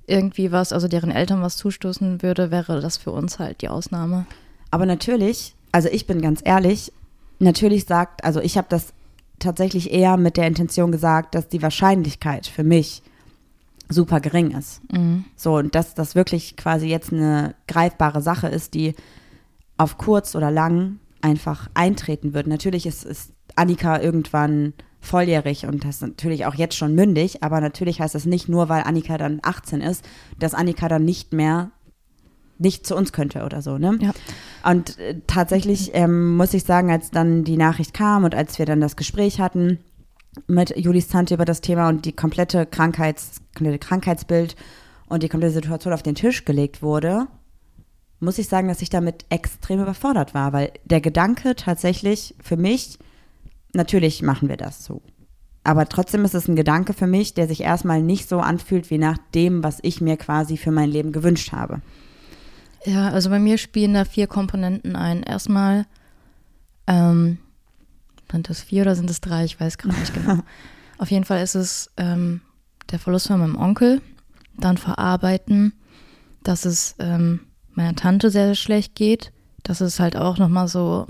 [0.07, 4.27] irgendwie was, also deren Eltern was zustoßen würde, wäre das für uns halt die Ausnahme.
[4.71, 6.93] Aber natürlich, also ich bin ganz ehrlich,
[7.39, 8.93] natürlich sagt, also ich habe das
[9.39, 13.03] tatsächlich eher mit der Intention gesagt, dass die Wahrscheinlichkeit für mich
[13.89, 14.81] super gering ist.
[14.93, 15.25] Mhm.
[15.37, 18.95] So, und dass das wirklich quasi jetzt eine greifbare Sache ist, die
[19.77, 22.47] auf kurz oder lang einfach eintreten wird.
[22.47, 27.61] Natürlich ist, ist Annika irgendwann volljährig und das ist natürlich auch jetzt schon mündig, aber
[27.61, 30.05] natürlich heißt das nicht nur, weil Annika dann 18 ist,
[30.39, 31.71] dass Annika dann nicht mehr
[32.59, 33.99] nicht zu uns könnte oder so, ne?
[34.01, 34.13] Ja.
[34.71, 38.67] Und äh, tatsächlich ähm, muss ich sagen, als dann die Nachricht kam und als wir
[38.67, 39.79] dann das Gespräch hatten
[40.47, 44.57] mit Julis Tante über das Thema und die komplette Krankheits, komplette Krankheitsbild
[45.09, 47.27] und die komplette Situation auf den Tisch gelegt wurde,
[48.21, 52.99] muss ich sagen, dass ich damit extrem überfordert war, weil der Gedanke tatsächlich für mich,
[53.77, 55.03] natürlich machen wir das so.
[55.63, 58.99] Aber trotzdem ist es ein Gedanke für mich, der sich erstmal nicht so anfühlt wie
[58.99, 61.81] nach dem, was ich mir quasi für mein Leben gewünscht habe.
[62.85, 65.25] Ja, also bei mir spielen da vier Komponenten ein.
[65.25, 65.87] Erstmal,
[66.87, 67.39] ähm,
[68.31, 69.45] sind das vier oder sind es drei?
[69.45, 70.39] Ich weiß gerade nicht genau.
[70.99, 72.43] Auf jeden Fall ist es ähm,
[72.93, 74.01] der Verlust von meinem Onkel,
[74.57, 75.73] dann verarbeiten,
[76.45, 77.41] dass es ähm,
[77.75, 79.33] meiner Tante sehr, sehr schlecht geht.
[79.65, 81.09] Das ist halt auch nochmal so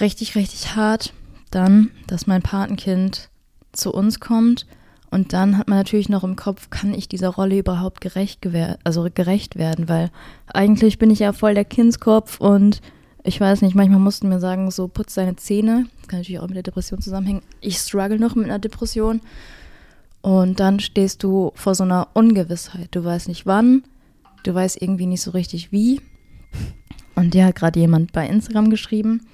[0.00, 1.12] richtig, richtig hart.
[1.50, 3.28] Dann, dass mein Patenkind
[3.72, 4.66] zu uns kommt
[5.12, 8.48] und dann hat man natürlich noch im Kopf, kann ich dieser Rolle überhaupt gerecht,
[8.82, 9.86] also gerecht werden?
[9.86, 10.10] Weil
[10.46, 12.80] eigentlich bin ich ja voll der Kindskopf und
[13.22, 15.86] ich weiß nicht, manchmal mussten mir sagen, so putz deine Zähne.
[16.00, 17.42] Das kann natürlich auch mit der Depression zusammenhängen.
[17.60, 19.20] Ich struggle noch mit einer Depression.
[20.22, 22.88] Und dann stehst du vor so einer Ungewissheit.
[22.92, 23.84] Du weißt nicht wann,
[24.44, 26.00] du weißt irgendwie nicht so richtig wie.
[27.16, 29.26] Und dir hat gerade jemand bei Instagram geschrieben.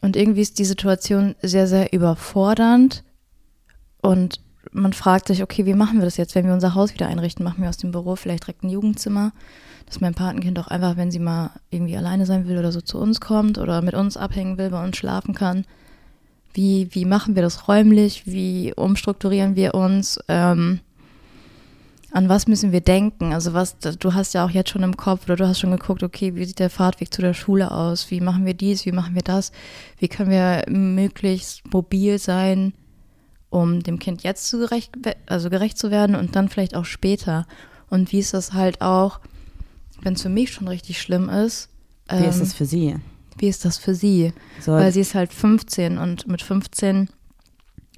[0.00, 3.04] Und irgendwie ist die Situation sehr, sehr überfordernd.
[4.00, 4.40] Und
[4.72, 7.44] man fragt sich, okay, wie machen wir das jetzt, wenn wir unser Haus wieder einrichten?
[7.44, 9.32] Machen wir aus dem Büro vielleicht direkt ein Jugendzimmer,
[9.86, 12.98] dass mein Patenkind auch einfach, wenn sie mal irgendwie alleine sein will oder so zu
[12.98, 15.64] uns kommt oder mit uns abhängen will, bei uns schlafen kann.
[16.52, 18.26] Wie, wie machen wir das räumlich?
[18.26, 20.18] Wie umstrukturieren wir uns?
[20.28, 20.80] Ähm,
[22.10, 23.32] an was müssen wir denken?
[23.32, 26.02] Also was, du hast ja auch jetzt schon im Kopf oder du hast schon geguckt,
[26.02, 28.10] okay, wie sieht der Fahrtweg zu der Schule aus?
[28.10, 28.86] Wie machen wir dies?
[28.86, 29.52] Wie machen wir das?
[29.98, 32.72] Wie können wir möglichst mobil sein?
[33.50, 34.92] um dem Kind jetzt zu gerecht,
[35.26, 37.46] also gerecht zu werden und dann vielleicht auch später.
[37.88, 39.20] Und wie ist das halt auch,
[40.02, 41.70] wenn es für mich schon richtig schlimm ist.
[42.08, 42.96] Ähm, wie ist das ähm, für sie?
[43.38, 44.32] Wie ist das für sie?
[44.60, 44.72] So.
[44.72, 47.08] Weil sie ist halt 15 und mit 15,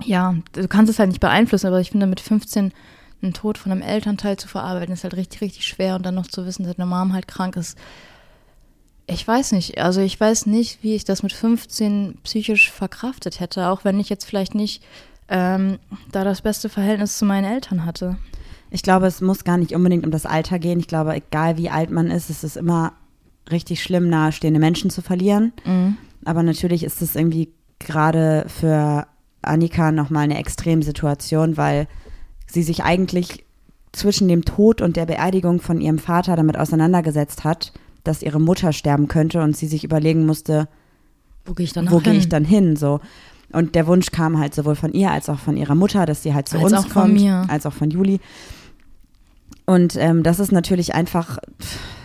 [0.05, 2.73] ja, du kannst es halt nicht beeinflussen, aber ich finde mit 15
[3.23, 6.27] einen Tod von einem Elternteil zu verarbeiten, ist halt richtig, richtig schwer und dann noch
[6.27, 7.79] zu wissen, dass eine Mom halt krank ist.
[9.07, 13.69] Ich weiß nicht, also ich weiß nicht, wie ich das mit 15 psychisch verkraftet hätte,
[13.69, 14.83] auch wenn ich jetzt vielleicht nicht
[15.29, 15.79] ähm,
[16.13, 18.19] da das beste Verhältnis zu meinen Eltern hatte.
[18.71, 20.79] Ich glaube, es muss gar nicht unbedingt um das Alter gehen.
[20.79, 22.93] Ich glaube, egal wie alt man ist, es ist immer
[23.51, 25.53] richtig schlimm, nahestehende Menschen zu verlieren.
[25.65, 25.97] Mhm.
[26.25, 29.07] Aber natürlich ist es irgendwie gerade für
[29.43, 31.89] Annika nochmal eine Extremsituation, weil
[32.53, 33.45] sie sich eigentlich
[33.93, 37.73] zwischen dem Tod und der Beerdigung von ihrem Vater damit auseinandergesetzt hat,
[38.05, 40.69] dass ihre Mutter sterben könnte und sie sich überlegen musste,
[41.45, 42.77] Wo gehe ich dann wo gehe ich dann hin?
[42.77, 43.01] So.
[43.53, 46.35] Und der Wunsch kam halt sowohl von ihr als auch von ihrer Mutter, dass sie
[46.35, 47.45] halt zu Als uns auch von kommt, mir.
[47.49, 48.21] als auch von Juli.
[49.67, 51.39] Und ähm, das ist natürlich einfach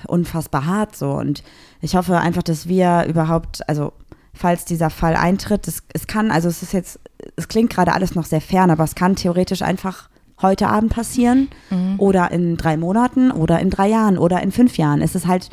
[0.08, 1.12] unfassbar hart so.
[1.12, 1.44] Und
[1.82, 3.94] ich hoffe einfach, dass wir überhaupt, also
[4.34, 7.00] falls dieser Fall eintritt, es, es kann, also es ist jetzt,
[7.36, 10.10] es klingt gerade alles noch sehr fern, aber es kann theoretisch einfach
[10.42, 11.96] heute Abend passieren Mhm.
[12.00, 15.02] oder in drei Monaten oder in drei Jahren oder in fünf Jahren.
[15.02, 15.50] Es ist halt,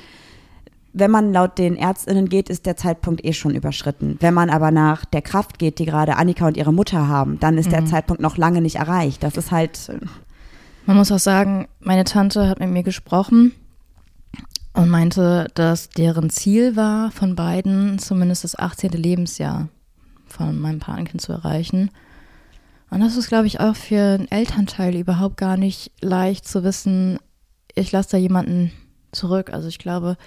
[0.93, 4.17] wenn man laut den Ärztinnen geht, ist der Zeitpunkt eh schon überschritten.
[4.21, 7.57] Wenn man aber nach der Kraft geht, die gerade Annika und ihre Mutter haben, dann
[7.59, 9.23] ist der Zeitpunkt noch lange nicht erreicht.
[9.23, 9.99] Das ist halt, äh,
[10.85, 13.53] Man muss auch sagen, meine Tante hat mit mir gesprochen
[14.75, 18.91] und meinte, dass deren Ziel war, von beiden zumindest das 18.
[18.93, 19.69] Lebensjahr
[20.27, 21.91] von meinem Patenkind zu erreichen.
[22.93, 27.19] Und das ist, glaube ich, auch für einen Elternteil überhaupt gar nicht leicht zu wissen,
[27.75, 28.71] ich lasse da jemanden
[29.13, 29.51] zurück.
[29.51, 30.19] Also ich glaube,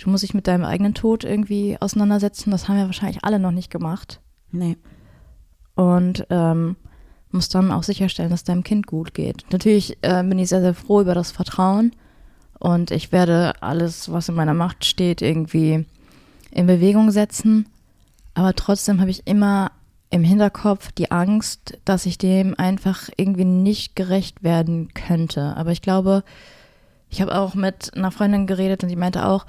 [0.00, 2.52] du musst dich mit deinem eigenen Tod irgendwie auseinandersetzen.
[2.52, 4.20] Das haben wir wahrscheinlich alle noch nicht gemacht.
[4.52, 4.76] nee.
[5.74, 6.76] und ähm,
[7.32, 9.44] muss dann auch sicherstellen, dass deinem Kind gut geht.
[9.50, 11.96] Natürlich äh, bin ich sehr, sehr froh über das Vertrauen
[12.60, 15.84] und ich werde alles, was in meiner Macht steht, irgendwie
[16.52, 17.66] in Bewegung setzen.
[18.34, 19.72] Aber trotzdem habe ich immer
[20.14, 25.56] im Hinterkopf die Angst, dass ich dem einfach irgendwie nicht gerecht werden könnte.
[25.56, 26.22] Aber ich glaube,
[27.10, 29.44] ich habe auch mit einer Freundin geredet und die meinte auch,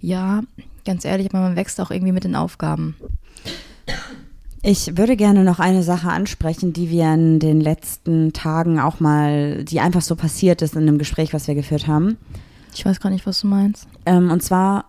[0.00, 0.40] ja,
[0.86, 2.96] ganz ehrlich, aber man wächst auch irgendwie mit den Aufgaben.
[4.62, 9.64] Ich würde gerne noch eine Sache ansprechen, die wir in den letzten Tagen auch mal,
[9.64, 12.16] die einfach so passiert ist in einem Gespräch, was wir geführt haben.
[12.74, 13.86] Ich weiß gar nicht, was du meinst.
[14.06, 14.86] Ähm, und zwar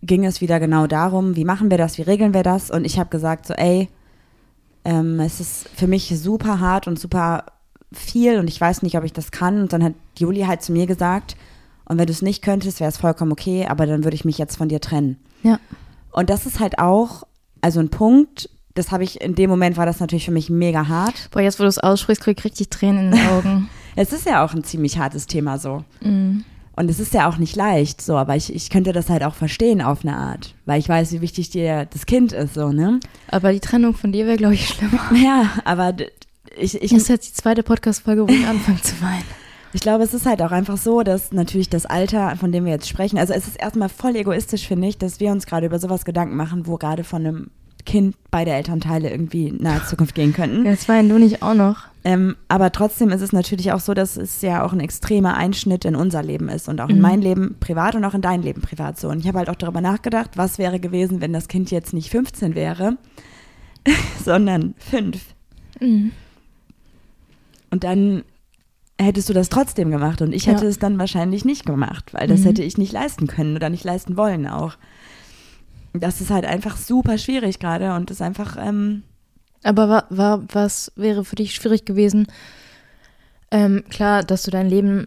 [0.00, 2.70] ging es wieder genau darum, wie machen wir das, wie regeln wir das?
[2.70, 3.90] Und ich habe gesagt, so, ey,
[4.84, 7.46] ähm, es ist für mich super hart und super
[7.92, 9.62] viel und ich weiß nicht, ob ich das kann.
[9.62, 11.36] Und dann hat Juli halt zu mir gesagt,
[11.84, 14.38] und wenn du es nicht könntest, wäre es vollkommen okay, aber dann würde ich mich
[14.38, 15.18] jetzt von dir trennen.
[15.42, 15.58] Ja.
[16.10, 17.24] Und das ist halt auch,
[17.60, 20.88] also ein Punkt, das habe ich, in dem Moment war das natürlich für mich mega
[20.88, 21.30] hart.
[21.30, 23.68] Boah, jetzt wo du es aussprichst, krieg ich richtig Tränen in den Augen.
[23.94, 25.84] Es ist ja auch ein ziemlich hartes Thema so.
[26.00, 26.44] Mhm.
[26.74, 29.34] Und es ist ja auch nicht leicht so, aber ich, ich könnte das halt auch
[29.34, 32.98] verstehen auf eine Art, weil ich weiß, wie wichtig dir das Kind ist, so, ne?
[33.28, 35.00] Aber die Trennung von dir wäre, glaube ich, schlimmer.
[35.14, 35.94] Ja, aber
[36.56, 39.24] ich, ich, Das ist jetzt die zweite Podcast-Folge, wo ich anfange zu weinen.
[39.74, 42.72] ich glaube, es ist halt auch einfach so, dass natürlich das Alter, von dem wir
[42.72, 45.78] jetzt sprechen, also es ist erstmal voll egoistisch, finde ich, dass wir uns gerade über
[45.78, 47.50] sowas Gedanken machen, wo gerade von einem
[47.84, 50.64] Kind beide Elternteile irgendwie in nahe Zukunft gehen könnten.
[50.64, 51.91] Jetzt weinen du nicht auch noch.
[52.04, 55.84] Ähm, aber trotzdem ist es natürlich auch so, dass es ja auch ein extremer Einschnitt
[55.84, 58.60] in unser Leben ist und auch in mein Leben privat und auch in dein Leben
[58.60, 59.08] privat so.
[59.08, 62.10] Und ich habe halt auch darüber nachgedacht, was wäre gewesen, wenn das Kind jetzt nicht
[62.10, 62.96] 15 wäre,
[64.24, 65.20] sondern 5.
[65.80, 66.10] Mhm.
[67.70, 68.22] Und dann
[69.00, 70.70] hättest du das trotzdem gemacht und ich hätte Ja.
[70.70, 72.44] es dann wahrscheinlich nicht gemacht, weil das Mhm.
[72.46, 74.74] hätte ich nicht leisten können oder nicht leisten wollen auch.
[75.92, 79.02] Das ist halt einfach super schwierig gerade und ist einfach, ähm,
[79.62, 82.26] Aber war, war, was wäre für dich schwierig gewesen?
[83.50, 85.06] Ähm, klar, dass du dein Leben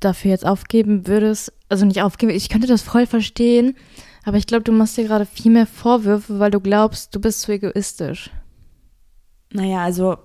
[0.00, 1.52] dafür jetzt aufgeben würdest.
[1.68, 3.76] Also nicht aufgeben, ich könnte das voll verstehen.
[4.24, 7.42] Aber ich glaube, du machst dir gerade viel mehr Vorwürfe, weil du glaubst, du bist
[7.42, 8.30] zu egoistisch.
[9.52, 10.18] naja, also.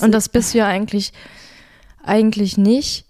[0.00, 1.12] Und das bist du ja eigentlich,
[2.02, 3.06] eigentlich nicht,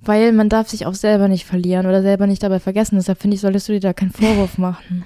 [0.00, 2.96] weil man darf sich auch selber nicht verlieren oder selber nicht dabei vergessen.
[2.96, 5.04] Deshalb finde ich, solltest du dir da keinen Vorwurf machen.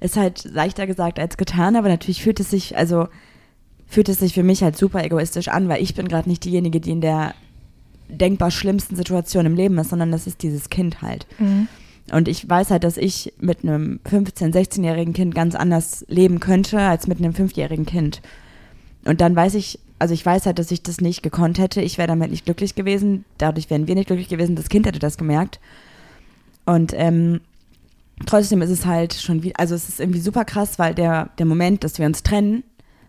[0.00, 3.08] ist halt leichter gesagt als getan, aber natürlich fühlt es sich, also
[3.94, 6.80] fühlt es sich für mich halt super egoistisch an, weil ich bin gerade nicht diejenige,
[6.80, 7.32] die in der
[8.08, 11.28] denkbar schlimmsten Situation im Leben ist, sondern das ist dieses Kind halt.
[12.10, 16.80] Und ich weiß halt, dass ich mit einem 15-, 16-jährigen Kind ganz anders leben könnte
[16.80, 18.20] als mit einem 5-jährigen Kind.
[19.04, 21.80] Und dann weiß ich, also ich weiß halt, dass ich das nicht gekonnt hätte.
[21.80, 23.24] Ich wäre damit nicht glücklich gewesen.
[23.38, 24.56] Dadurch wären wir nicht glücklich gewesen.
[24.56, 25.60] Das Kind hätte das gemerkt.
[26.66, 27.40] Und ähm,
[28.26, 31.46] trotzdem ist es halt schon wie, also es ist irgendwie super krass, weil der, der
[31.46, 32.64] Moment, dass wir uns trennen,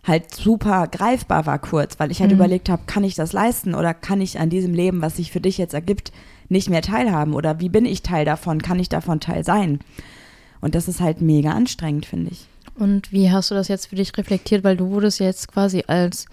[0.06, 2.36] halt super greifbar war kurz, weil ich halt Mhm.
[2.36, 5.40] überlegt habe, kann ich das leisten oder kann ich an diesem Leben, was sich für
[5.40, 6.12] dich jetzt ergibt,
[6.48, 9.80] nicht mehr teilhaben oder wie bin ich Teil davon, kann ich davon Teil sein?
[10.60, 12.46] Und das ist halt mega anstrengend, finde ich.
[12.76, 14.62] Und wie hast du das jetzt für dich reflektiert?
[14.62, 16.26] Weil du wurdest jetzt quasi als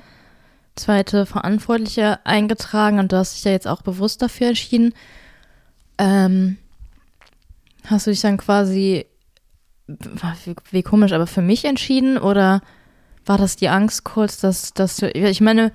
[0.76, 4.94] zweite Verantwortliche eingetragen und du hast dich ja jetzt auch bewusst dafür entschieden.
[5.98, 6.58] Ähm,
[7.86, 9.06] hast du dich dann quasi,
[9.88, 12.62] wie, wie komisch, aber für mich entschieden oder
[13.26, 15.72] war das die Angst kurz, dass, dass ich meine,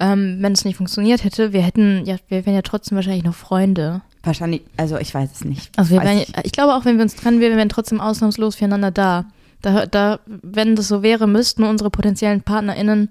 [0.00, 3.34] ähm, wenn es nicht funktioniert hätte, wir hätten, ja, wir wären ja trotzdem wahrscheinlich noch
[3.34, 4.02] Freunde.
[4.22, 5.76] Wahrscheinlich, also ich weiß es nicht.
[5.76, 6.32] Also wir wären, ich.
[6.44, 9.26] ich glaube auch, wenn wir uns trennen, wir wären trotzdem ausnahmslos füreinander da.
[9.62, 13.10] Da, da, wenn das so wäre, müssten unsere potenziellen PartnerInnen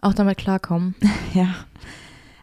[0.00, 0.94] auch damit klarkommen.
[1.34, 1.54] Ja.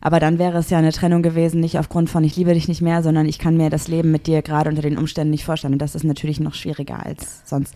[0.05, 2.79] Aber dann wäre es ja eine Trennung gewesen, nicht aufgrund von ich liebe dich nicht
[2.79, 5.73] mehr, sondern ich kann mir das Leben mit dir gerade unter den Umständen nicht vorstellen.
[5.73, 7.73] Und das ist natürlich noch schwieriger als sonst.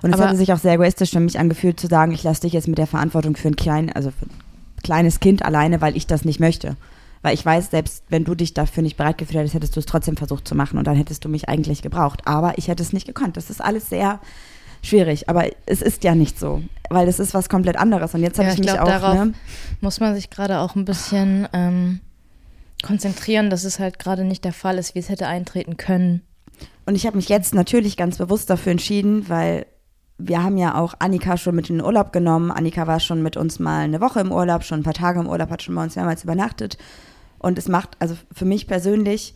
[0.00, 2.52] Und es hätte sich auch sehr egoistisch für mich angefühlt zu sagen, ich lasse dich
[2.52, 6.06] jetzt mit der Verantwortung für ein klein, also für ein kleines Kind alleine, weil ich
[6.06, 6.76] das nicht möchte.
[7.20, 9.86] Weil ich weiß, selbst wenn du dich dafür nicht bereit gefühlt hättest, hättest du es
[9.86, 12.20] trotzdem versucht zu machen und dann hättest du mich eigentlich gebraucht.
[12.26, 13.36] Aber ich hätte es nicht gekonnt.
[13.36, 14.20] Das ist alles sehr
[14.82, 15.28] schwierig.
[15.28, 18.14] Aber es ist ja nicht so, weil es ist was komplett anderes.
[18.14, 19.34] Und jetzt habe Ja, ich ich mich glaub, auch, darauf- ne,
[19.80, 22.00] Muss man sich gerade auch ein bisschen ähm,
[22.82, 26.22] konzentrieren, dass es halt gerade nicht der Fall ist, wie es hätte eintreten können.
[26.84, 29.66] Und ich habe mich jetzt natürlich ganz bewusst dafür entschieden, weil
[30.18, 32.50] wir haben ja auch Annika schon mit in den Urlaub genommen.
[32.50, 35.28] Annika war schon mit uns mal eine Woche im Urlaub, schon ein paar Tage im
[35.28, 36.76] Urlaub, hat schon bei uns mehrmals übernachtet.
[37.38, 39.34] Und es macht also für mich persönlich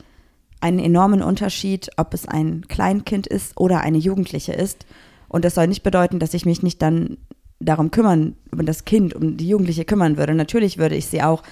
[0.60, 4.86] einen enormen Unterschied, ob es ein Kleinkind ist oder eine Jugendliche ist.
[5.28, 7.18] Und das soll nicht bedeuten, dass ich mich nicht dann
[7.58, 10.34] darum kümmern, um das Kind, um die Jugendliche kümmern würde.
[10.34, 11.42] Natürlich würde ich sie auch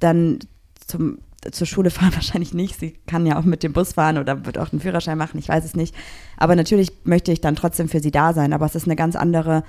[0.00, 0.38] dann
[0.86, 1.18] zum,
[1.50, 2.78] zur Schule fahren, wahrscheinlich nicht.
[2.78, 5.48] Sie kann ja auch mit dem Bus fahren oder wird auch einen Führerschein machen, ich
[5.48, 5.94] weiß es nicht.
[6.36, 8.52] Aber natürlich möchte ich dann trotzdem für sie da sein.
[8.52, 9.64] Aber es ist eine ganz andere,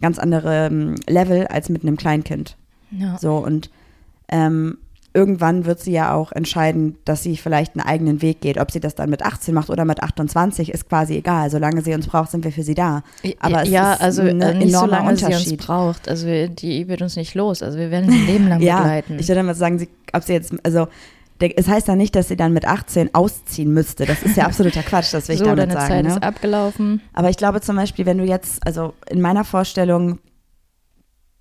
[0.00, 2.56] ganz andere ähm, Level als mit einem Kleinkind.
[2.90, 3.18] Ja.
[3.18, 3.70] So und
[4.28, 4.78] ähm,
[5.16, 8.58] irgendwann wird sie ja auch entscheiden, dass sie vielleicht einen eigenen Weg geht.
[8.58, 11.50] Ob sie das dann mit 18 macht oder mit 28, ist quasi egal.
[11.50, 13.02] Solange sie uns braucht, sind wir für sie da.
[13.40, 15.58] Aber es ja, ist also ein äh, nicht so enormer lange sie uns Unterschied.
[15.60, 16.08] braucht.
[16.08, 17.62] Also wir- die wird uns nicht los.
[17.62, 19.18] Also wir werden sie ein Leben lang Ja, begleiten.
[19.18, 20.86] ich würde mal sagen, sie, ob sie jetzt, also
[21.38, 24.06] es heißt ja nicht, dass sie dann mit 18 ausziehen müsste.
[24.06, 25.88] Das ist ja absoluter Quatsch, das will ich so, damit deine sagen.
[25.88, 26.10] Zeit ne?
[26.10, 27.00] ist abgelaufen.
[27.12, 30.18] Aber ich glaube zum Beispiel, wenn du jetzt, also in meiner Vorstellung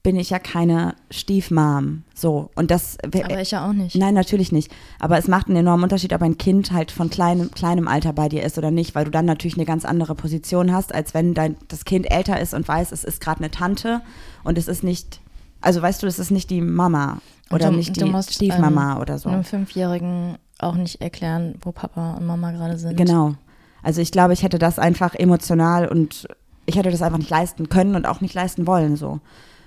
[0.05, 2.03] bin ich ja keine Stiefmam.
[2.13, 2.51] So.
[2.53, 3.95] Und das Aber ich ja auch nicht.
[3.95, 4.71] Nein, natürlich nicht.
[4.99, 8.29] Aber es macht einen enormen Unterschied, ob ein Kind halt von kleinem, kleinem Alter bei
[8.29, 11.33] dir ist oder nicht, weil du dann natürlich eine ganz andere Position hast, als wenn
[11.33, 14.01] dein, das Kind älter ist und weiß, es ist gerade eine Tante
[14.43, 15.21] und es ist nicht,
[15.59, 17.17] also weißt du, es ist nicht die Mama
[17.49, 19.29] oder du- nicht du die musst, Stiefmama ähm, oder so.
[19.29, 22.95] Einem Fünfjährigen auch nicht erklären, wo Papa und Mama gerade sind.
[22.95, 23.33] Genau.
[23.81, 26.27] Also ich glaube, ich hätte das einfach emotional und
[26.67, 29.19] ich hätte das einfach nicht leisten können und auch nicht leisten wollen so.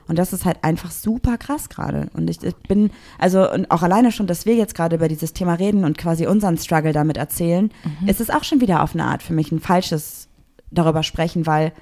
[0.09, 2.09] Und das ist halt einfach super krass gerade.
[2.15, 5.35] Und ich, ich bin, also und auch alleine schon, dass wir jetzt gerade über dieses
[5.35, 7.71] Thema reden und quasi unseren Struggle damit erzählen,
[8.07, 10.29] ist es auch schon wieder auf eine Art für mich ein falsches
[10.71, 11.73] darüber sprechen, weil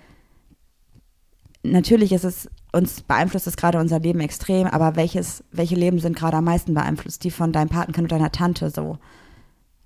[1.62, 6.17] natürlich ist es, uns beeinflusst es gerade unser Leben extrem, aber welches, welche Leben sind
[6.17, 7.25] gerade am meisten beeinflusst?
[7.25, 8.99] Die von deinem Patenkind und deiner Tante so.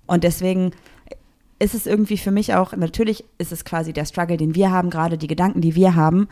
[0.07, 0.71] Und deswegen
[1.59, 4.89] ist es irgendwie für mich auch, natürlich ist es quasi der Struggle, den wir haben,
[4.89, 6.27] gerade die Gedanken, die wir haben,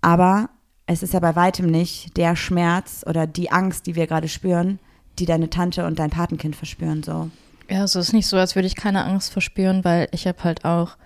[0.00, 0.50] aber
[0.86, 4.78] es ist ja bei weitem nicht der Schmerz oder die Angst, die wir gerade spüren,
[5.18, 7.30] die deine Tante und dein Patenkind verspüren, so.
[7.68, 10.44] Ja, also es ist nicht so, als würde ich keine Angst verspüren, weil ich habe
[10.44, 10.96] halt auch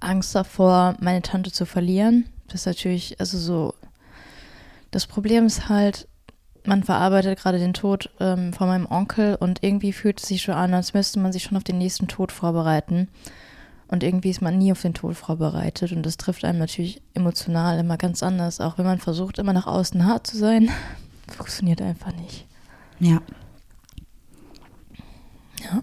[0.00, 2.26] Angst davor, meine Tante zu verlieren.
[2.46, 3.74] Das ist natürlich, also so,
[4.90, 6.08] das Problem ist halt,
[6.64, 10.54] man verarbeitet gerade den Tod ähm, von meinem Onkel und irgendwie fühlt es sich schon
[10.54, 13.08] an, als müsste man sich schon auf den nächsten Tod vorbereiten.
[13.88, 17.78] Und irgendwie ist man nie auf den Tod vorbereitet und das trifft einem natürlich emotional
[17.78, 20.70] immer ganz anders, auch wenn man versucht, immer nach außen hart zu sein.
[21.28, 22.46] Funktioniert einfach nicht.
[23.00, 23.22] Ja.
[25.62, 25.82] Ja.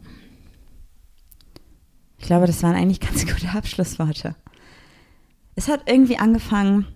[2.17, 4.35] Ich glaube, das waren eigentlich ganz gute Abschlussworte.
[5.55, 6.87] Es hat irgendwie angefangen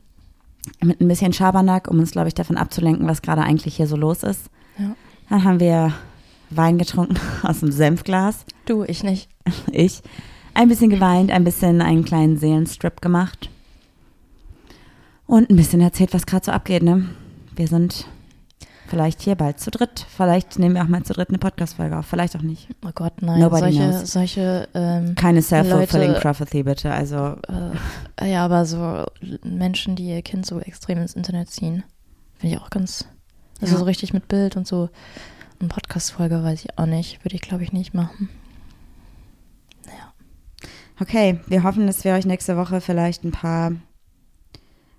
[0.81, 3.95] mit ein bisschen Schabernack, um uns, glaube ich, davon abzulenken, was gerade eigentlich hier so
[3.95, 4.49] los ist.
[4.77, 4.95] Ja.
[5.29, 5.93] Dann haben wir
[6.49, 8.45] Wein getrunken aus dem Senfglas.
[8.65, 9.29] Du, ich nicht.
[9.71, 10.01] Ich.
[10.53, 13.49] Ein bisschen geweint, ein bisschen einen kleinen Seelenstrip gemacht.
[15.25, 17.05] Und ein bisschen erzählt, was gerade so abgeht, ne?
[17.55, 18.05] Wir sind
[18.87, 20.05] vielleicht hier bald zu dritt.
[20.09, 22.07] Vielleicht nehmen wir auch mal zu dritt eine Podcast-Folge auf.
[22.07, 22.67] Vielleicht auch nicht.
[22.83, 23.39] Oh Gott, nein.
[23.39, 24.11] Nobody solche, knows.
[24.11, 26.91] solche, ähm, Keine self-fulfilling prophecy, bitte.
[26.91, 27.35] Also,
[28.19, 29.05] äh, ja, aber so
[29.43, 31.83] Menschen, die ihr Kind so extrem ins Internet ziehen,
[32.37, 33.05] finde ich auch ganz,
[33.61, 33.79] also Ja.
[33.79, 34.89] so richtig mit Bild und so.
[35.59, 38.29] Eine Podcast-Folge weiß ich auch nicht, würde ich glaube ich nicht machen.
[40.99, 43.73] Okay, wir hoffen, dass wir euch nächste Woche vielleicht ein paar.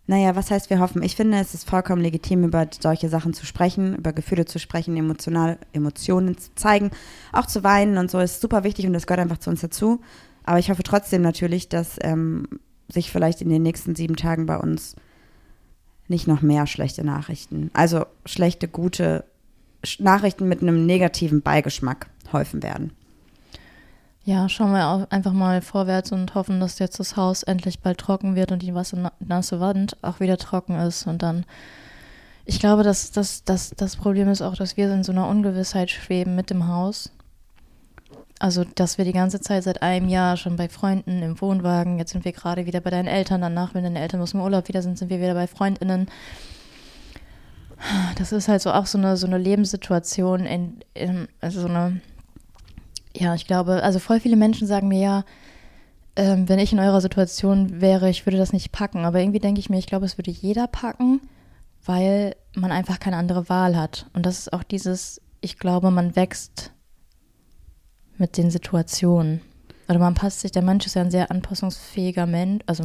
[0.06, 1.02] Naja, was heißt wir hoffen?
[1.04, 4.96] Ich finde, es ist vollkommen legitim, über solche Sachen zu sprechen, über Gefühle zu sprechen,
[4.96, 6.90] emotional, Emotionen zu zeigen,
[7.32, 10.00] auch zu weinen und so ist super wichtig und das gehört einfach zu uns dazu.
[10.42, 12.48] Aber ich hoffe trotzdem natürlich, dass ähm,
[12.88, 14.96] sich vielleicht in den nächsten sieben Tagen bei uns
[16.08, 19.24] nicht noch mehr schlechte Nachrichten, also schlechte, gute
[20.00, 22.90] Nachrichten mit einem negativen Beigeschmack häufen werden.
[24.24, 28.34] Ja, schauen wir einfach mal vorwärts und hoffen, dass jetzt das Haus endlich bald trocken
[28.34, 31.06] wird und die wassernasse Wand auch wieder trocken ist.
[31.06, 31.46] Und dann,
[32.44, 35.90] ich glaube, dass, dass, dass das Problem ist auch, dass wir in so einer Ungewissheit
[35.90, 37.10] schweben mit dem Haus.
[38.38, 42.12] Also, dass wir die ganze Zeit seit einem Jahr schon bei Freunden im Wohnwagen, jetzt
[42.12, 44.82] sind wir gerade wieder bei deinen Eltern, danach, wenn deine Eltern aus dem Urlaub wieder
[44.82, 46.08] sind, sind wir wieder bei FreundInnen.
[48.18, 52.00] Das ist halt so auch so eine, so eine Lebenssituation, in, in, also so eine,
[53.16, 55.24] ja, ich glaube, also voll viele Menschen sagen mir ja,
[56.16, 59.04] ähm, wenn ich in eurer Situation wäre, ich würde das nicht packen.
[59.04, 61.20] Aber irgendwie denke ich mir, ich glaube, es würde jeder packen,
[61.84, 64.06] weil man einfach keine andere Wahl hat.
[64.12, 66.72] Und das ist auch dieses, ich glaube, man wächst
[68.18, 69.40] mit den Situationen.
[69.88, 72.84] Oder man passt sich, der Mensch ist ja ein sehr anpassungsfähiger Mensch, also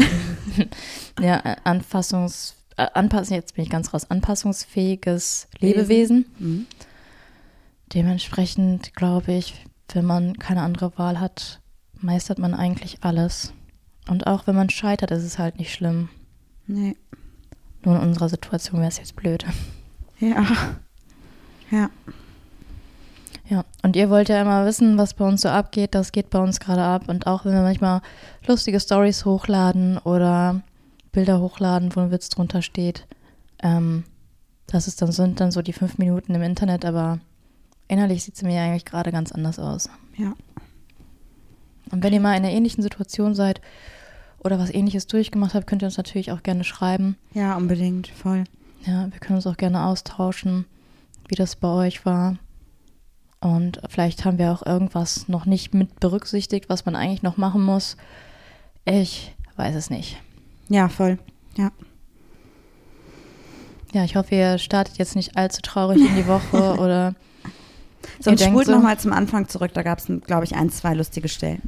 [1.20, 6.26] ja, anfassungs, äh, anpassen, jetzt bin ich ganz raus, anpassungsfähiges Lebewesen.
[6.40, 6.66] Mhm.
[7.94, 9.54] Dementsprechend glaube ich,
[9.94, 11.62] wenn man keine andere Wahl hat,
[12.00, 13.54] meistert man eigentlich alles.
[14.08, 16.10] Und auch wenn man scheitert, ist es halt nicht schlimm.
[16.68, 16.96] Nee.
[17.84, 19.46] Nur in unserer Situation wäre es jetzt blöd.
[20.20, 20.46] Ja.
[21.72, 21.90] Ja.
[23.48, 25.94] Ja, und ihr wollt ja immer wissen, was bei uns so abgeht.
[25.94, 27.04] Das geht bei uns gerade ab.
[27.08, 28.02] Und auch wenn wir manchmal
[28.48, 30.62] lustige Stories hochladen oder
[31.12, 33.06] Bilder hochladen, wo ein Witz drunter steht,
[33.62, 34.04] ähm,
[34.68, 37.20] das ist dann, sind dann so die fünf Minuten im Internet, aber
[37.88, 39.90] innerlich sieht es mir eigentlich gerade ganz anders aus.
[40.18, 40.34] Ja.
[41.92, 43.62] Und wenn ihr mal in einer ähnlichen Situation seid
[44.40, 47.18] oder was ähnliches durchgemacht habt, könnt ihr uns natürlich auch gerne schreiben.
[47.34, 48.46] Ja, unbedingt, voll.
[48.86, 50.66] Ja, wir können uns auch gerne austauschen,
[51.28, 52.38] wie das bei euch war.
[53.40, 57.64] Und vielleicht haben wir auch irgendwas noch nicht mit berücksichtigt, was man eigentlich noch machen
[57.64, 57.98] muss.
[58.86, 60.18] Ich weiß es nicht.
[60.70, 61.20] Ja, voll.
[61.58, 61.72] Ja.
[63.94, 67.16] Ja, ich hoffe, ihr startet jetzt nicht allzu traurig in die Woche oder
[68.20, 71.28] Sonst spult so, nochmal zum Anfang zurück, da gab es, glaube ich, ein, zwei lustige
[71.28, 71.62] Stellen.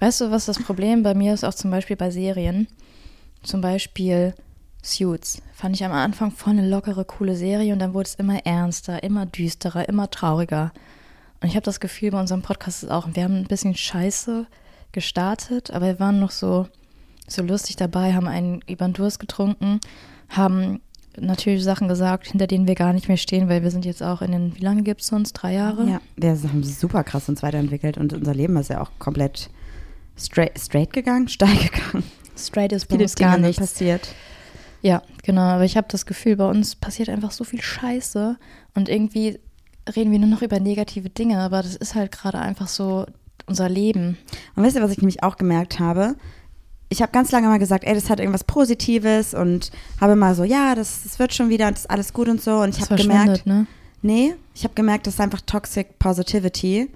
[0.00, 2.68] Weißt du, was das Problem bei mir ist, auch zum Beispiel bei Serien?
[3.42, 4.34] Zum Beispiel
[4.82, 5.42] Suits.
[5.54, 9.02] Fand ich am Anfang voll eine lockere, coole Serie und dann wurde es immer ernster,
[9.02, 10.72] immer düsterer, immer trauriger.
[11.40, 14.46] Und ich habe das Gefühl, bei unserem Podcast ist auch, wir haben ein bisschen Scheiße
[14.92, 16.68] gestartet, aber wir waren noch so,
[17.26, 19.80] so lustig dabei, haben einen über den Durst getrunken,
[20.28, 20.80] haben
[21.20, 24.22] natürlich Sachen gesagt, hinter denen wir gar nicht mehr stehen, weil wir sind jetzt auch
[24.22, 25.32] in den, wie lange gibt es uns?
[25.32, 25.88] Drei Jahre?
[25.88, 29.50] Ja, wir haben super krass uns weiterentwickelt und unser Leben ist ja auch komplett
[30.16, 32.04] straight, straight gegangen, steil gegangen.
[32.36, 34.08] Straight ist bei uns gar nicht passiert.
[34.82, 38.36] Ja, genau, aber ich habe das Gefühl, bei uns passiert einfach so viel Scheiße
[38.74, 39.38] und irgendwie
[39.96, 43.06] reden wir nur noch über negative Dinge, aber das ist halt gerade einfach so
[43.46, 44.18] unser Leben.
[44.56, 46.16] Und wisst ihr, was ich nämlich auch gemerkt habe?
[46.88, 49.70] Ich habe ganz lange mal gesagt, ey, das hat irgendwas Positives und
[50.00, 52.58] habe mal so, ja, das, das wird schon wieder, das ist alles gut und so.
[52.58, 53.66] Und ich habe gemerkt, ne?
[54.02, 56.90] nee, ich habe gemerkt, das ist einfach Toxic Positivity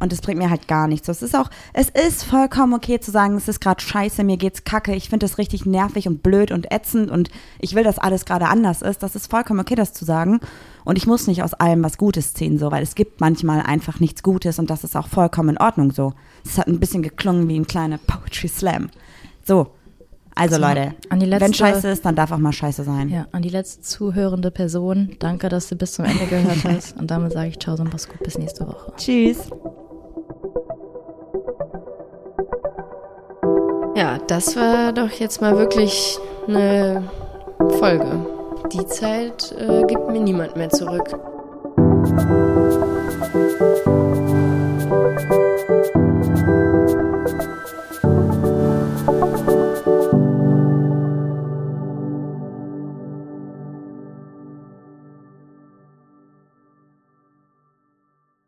[0.00, 1.08] und das bringt mir halt gar nichts.
[1.08, 4.64] Es ist auch, es ist vollkommen okay zu sagen, es ist gerade scheiße, mir geht's
[4.64, 7.30] kacke, ich finde das richtig nervig und blöd und ätzend und
[7.60, 9.02] ich will, dass alles gerade anders ist.
[9.02, 10.40] Das ist vollkommen okay, das zu sagen.
[10.84, 14.00] Und ich muss nicht aus allem was Gutes ziehen, so, weil es gibt manchmal einfach
[14.00, 16.12] nichts Gutes und das ist auch vollkommen in Ordnung so.
[16.44, 18.90] Es hat ein bisschen geklungen wie ein kleiner Poetry Slam.
[19.44, 19.68] So.
[20.36, 23.08] Also, also Leute, letzte, wenn Scheiße ist, dann darf auch mal Scheiße sein.
[23.08, 26.96] Ja, an die letzte zuhörende Person, danke, dass du bis zum Ende gehört hast.
[26.98, 28.92] Und damit sage ich Ciao und mach's gut, bis nächste Woche.
[28.96, 29.48] Tschüss.
[33.94, 36.18] Ja, das war doch jetzt mal wirklich
[36.48, 37.04] eine
[37.78, 38.26] Folge.
[38.72, 41.14] Die Zeit äh, gibt mir niemand mehr zurück.